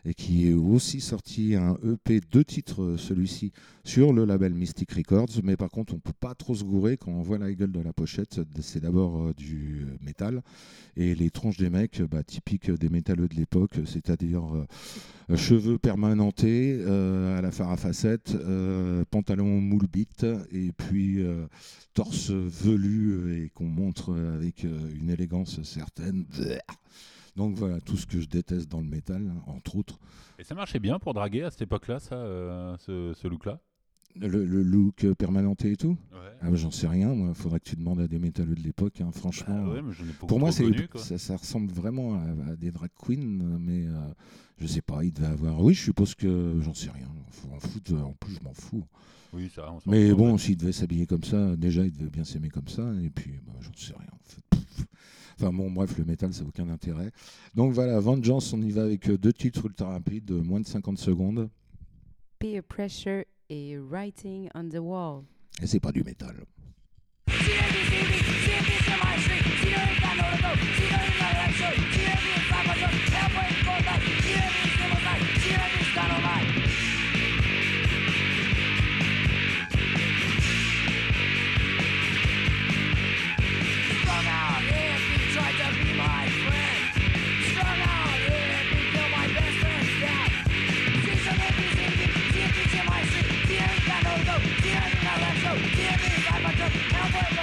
[0.10, 3.52] et qui est aussi sorti un EP, deux titres euh, celui-ci,
[3.84, 5.42] sur le label Mystic Records.
[5.44, 7.80] Mais par contre, on peut pas trop se gourer quand on voit la gueule de
[7.80, 8.40] la pochette.
[8.60, 10.42] C'est d'abord euh, du euh, métal
[10.98, 14.44] et les tronches des mecs, bah, typiques des métalleux de l'époque, c'est-à-dire
[15.36, 21.24] cheveux permanentés à la phare à facettes, euh, pantalon moule bite et puis
[21.94, 26.26] torse velu et qu'on montre avec une élégance certaine.
[27.36, 30.00] Donc voilà, tout ce que je déteste dans le métal, entre autres.
[30.38, 33.60] Et ça marchait bien pour draguer à cette époque-là, ça, euh, ce, ce look-là?
[34.16, 35.96] Le, le look permanenté et tout?
[36.42, 37.34] Ah, bah, J'en sais rien, moi.
[37.36, 39.64] Faudrait que tu demandes à des métalleux de l'époque, hein, franchement.
[39.66, 39.94] Bah ouais, mais
[40.28, 43.92] Pour moi, connu, ça, ça ressemble vraiment à, à des drag queens, mais euh,
[44.58, 45.62] je sais pas, il devait avoir.
[45.62, 47.08] Oui, je suppose que j'en sais rien.
[47.30, 48.84] Faut en foutre, en plus, je m'en fous.
[49.32, 52.50] Oui, ça, on Mais bon, s'il devait s'habiller comme ça, déjà, il devait bien s'aimer
[52.50, 54.10] comme ça, et puis, bah, j'en sais rien.
[54.12, 54.86] en fait.
[55.42, 57.12] Enfin bon, bref, le métal, ça n'a aucun intérêt.
[57.56, 60.68] Donc voilà, Vengeance, on y va avec euh, deux titres ultra rapides, de moins de
[60.68, 61.50] 50 secondes,
[62.40, 65.24] Peer Pressure et Writing on the Wall.
[65.62, 66.36] et c'est pas du métal.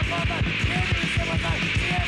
[0.08, 2.05] mother, Henry Silverman,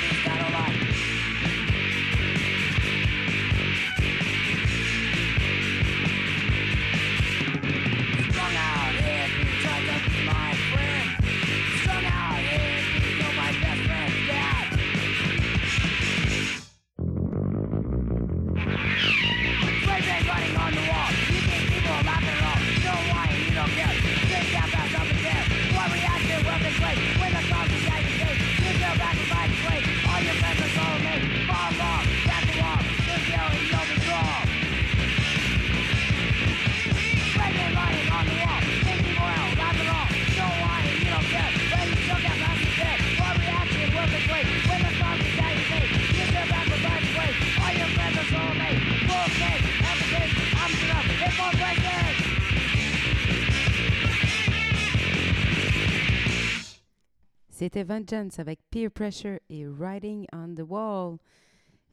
[57.59, 61.17] C'était Vengeance avec Peer Pressure et Writing on the Wall.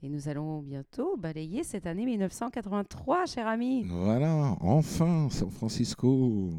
[0.04, 3.84] Et nous allons bientôt balayer cette année 1983, cher ami.
[3.90, 6.52] Voilà, enfin, San Francisco.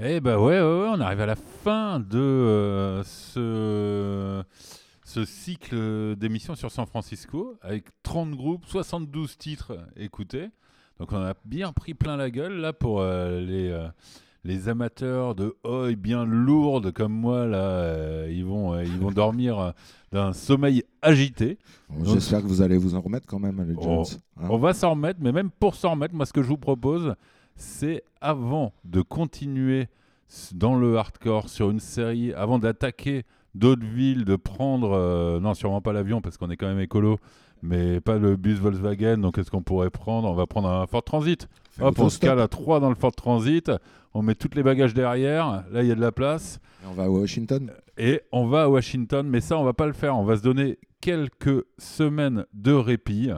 [0.00, 4.42] Eh ben ouais, ouais, ouais, on arrive à la fin de euh, ce,
[5.04, 10.50] ce cycle d'émissions sur San Francisco avec 30 groupes, 72 titres écoutés.
[10.98, 13.86] Donc on a bien pris plein la gueule là pour euh, les, euh,
[14.44, 19.10] les amateurs de oi bien lourdes comme moi là, euh, ils vont euh, ils vont
[19.12, 19.70] dormir euh,
[20.10, 21.58] d'un sommeil agité.
[21.88, 24.18] Bon, J'espère que vous allez vous en remettre quand même, les Oh, Jones.
[24.40, 24.46] hein.
[24.50, 27.14] On va s'en remettre, mais même pour s'en remettre, moi ce que je vous propose,
[27.54, 29.86] c'est avant de continuer
[30.54, 33.24] dans le hardcore sur une série, avant d'attaquer
[33.54, 37.18] d'autres villes, de prendre, euh, non sûrement pas l'avion parce qu'on est quand même écolo,
[37.62, 40.28] mais pas le bus Volkswagen, donc qu'est-ce qu'on pourrait prendre?
[40.28, 41.48] On va prendre un Ford Transit.
[41.80, 43.70] Hop, on se cale à 3 dans le Ford Transit,
[44.14, 46.60] on met tous les bagages derrière, là il y a de la place.
[46.82, 47.72] Et On va à Washington.
[47.96, 50.16] Et on va à Washington, mais ça, on va pas le faire.
[50.18, 53.30] On va se donner quelques semaines de répit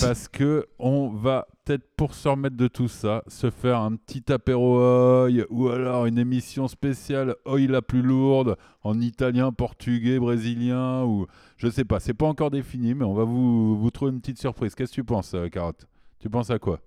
[0.00, 4.32] parce que on va peut-être pour se remettre de tout ça, se faire un petit
[4.32, 11.04] apéro oi ou alors une émission spéciale oi la plus lourde en italien, portugais, brésilien
[11.04, 11.26] ou
[11.56, 12.00] je sais pas.
[12.00, 14.74] C'est pas encore défini, mais on va vous, vous trouver une petite surprise.
[14.74, 15.86] Qu'est-ce que tu penses, euh, Carotte?
[16.18, 16.80] Tu penses à quoi?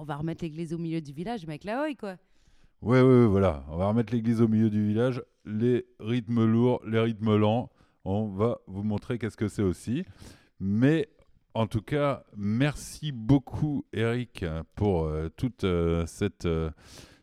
[0.00, 2.16] On va remettre l'église au milieu du village, mais avec la hoï, quoi.
[2.82, 3.64] Ouais, ouais, ouais, voilà.
[3.70, 5.22] On va remettre l'église au milieu du village.
[5.44, 7.70] Les rythmes lourds, les rythmes lents.
[8.04, 10.04] On va vous montrer qu'est-ce que c'est aussi.
[10.60, 11.08] Mais
[11.54, 14.44] en tout cas, merci beaucoup, Eric,
[14.76, 16.70] pour euh, toute euh, cette euh,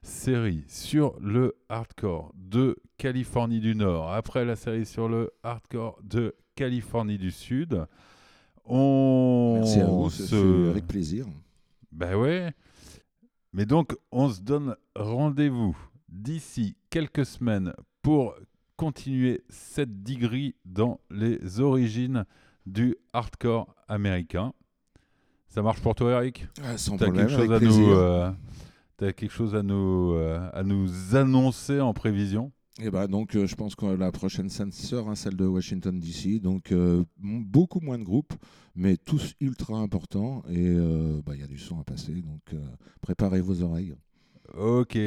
[0.02, 4.12] série sur le hardcore de Californie du Nord.
[4.12, 7.86] Après la série sur le hardcore de Californie du Sud.
[8.66, 11.26] On Merci à vous, se- avec plaisir.
[11.92, 12.52] ben ouais.
[13.56, 15.78] Mais donc, on se donne rendez-vous
[16.10, 17.72] d'ici quelques semaines
[18.02, 18.36] pour
[18.76, 22.26] continuer cette digrie dans les origines
[22.66, 24.52] du hardcore américain.
[25.48, 26.50] Ça marche pour toi, Eric?
[26.66, 28.32] Ah, sans T'as problème, quelque chose avec à nous, euh,
[28.98, 32.52] t'as quelque chose à nous, euh, à nous annoncer en prévision?
[32.82, 36.42] Et ben donc, euh, je pense que la prochaine scène sera celle de Washington DC.
[36.42, 38.34] Donc, euh, beaucoup moins de groupes,
[38.76, 40.44] mais tous ultra importants.
[40.50, 42.22] Et euh, bah, il y a du son à passer.
[42.22, 42.54] Donc,
[43.02, 43.96] préparez vos oreilles.
[44.58, 44.98] Ok.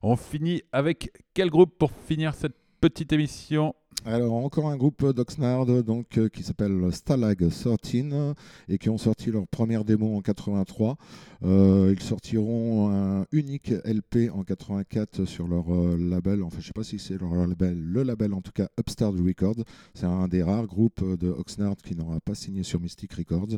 [0.00, 3.74] On finit avec quel groupe pour finir cette petite émission?
[4.04, 8.34] Alors, encore un groupe d'Oxnard donc, euh, qui s'appelle Stalag 13
[8.68, 10.96] et qui ont sorti leur première démo en 83.
[11.44, 16.72] Euh, ils sortiront un unique LP en 84 sur leur euh, label, enfin je sais
[16.72, 19.64] pas si c'est leur label, le label en tout cas Upstart Records.
[19.94, 23.56] C'est un des rares groupes de Oxnard qui n'aura pas signé sur Mystic Records.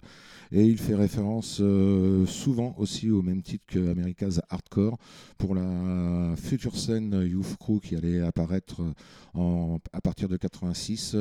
[0.51, 1.63] Et il fait référence
[2.27, 4.99] souvent aussi au même titre que America's Hardcore
[5.37, 8.83] pour la future scène Youth Crew qui allait apparaître
[9.35, 11.17] à partir de 86.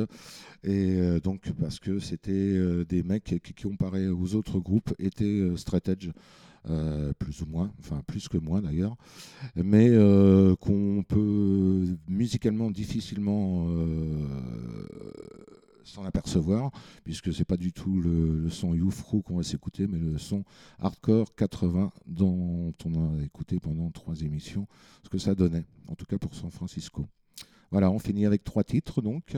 [0.64, 5.24] Et euh, donc parce que c'était euh, des mecs qui, comparés aux autres groupes, étaient
[5.24, 5.54] euh,
[6.70, 8.96] euh, plus ou moins, enfin plus que moi d'ailleurs,
[9.54, 9.90] mais
[10.60, 13.68] qu'on peut musicalement difficilement
[15.88, 16.70] s'en apercevoir,
[17.04, 20.44] puisque c'est pas du tout le, le son Crew qu'on va s'écouter, mais le son
[20.78, 24.66] hardcore 80 dont on a écouté pendant trois émissions,
[25.02, 27.06] ce que ça donnait, en tout cas pour San Francisco.
[27.70, 29.36] Voilà, on finit avec trois titres donc.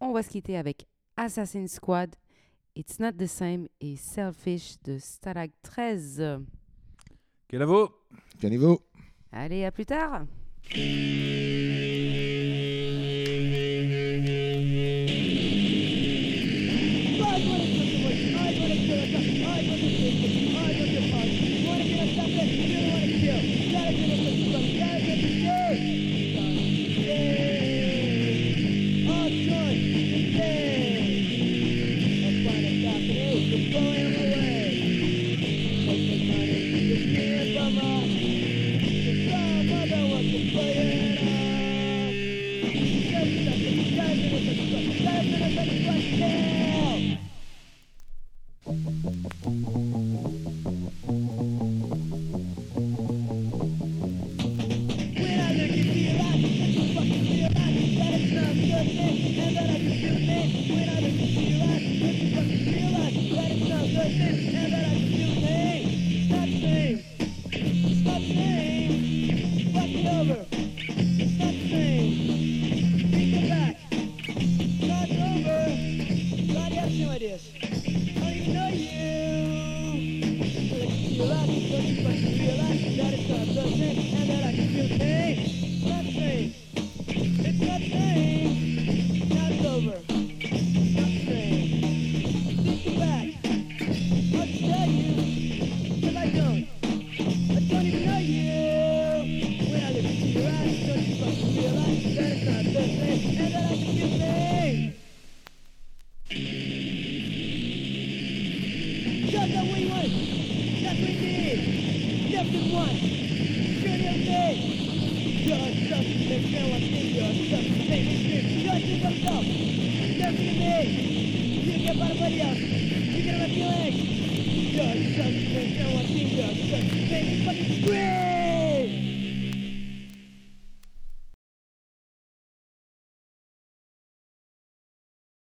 [0.00, 2.14] On va se quitter avec Assassin's Squad,
[2.76, 6.40] It's Not the Same et Selfish de Stalag 13.
[7.48, 7.90] Quel avo
[8.40, 8.80] Caniveau
[9.32, 10.24] Allez, à plus tard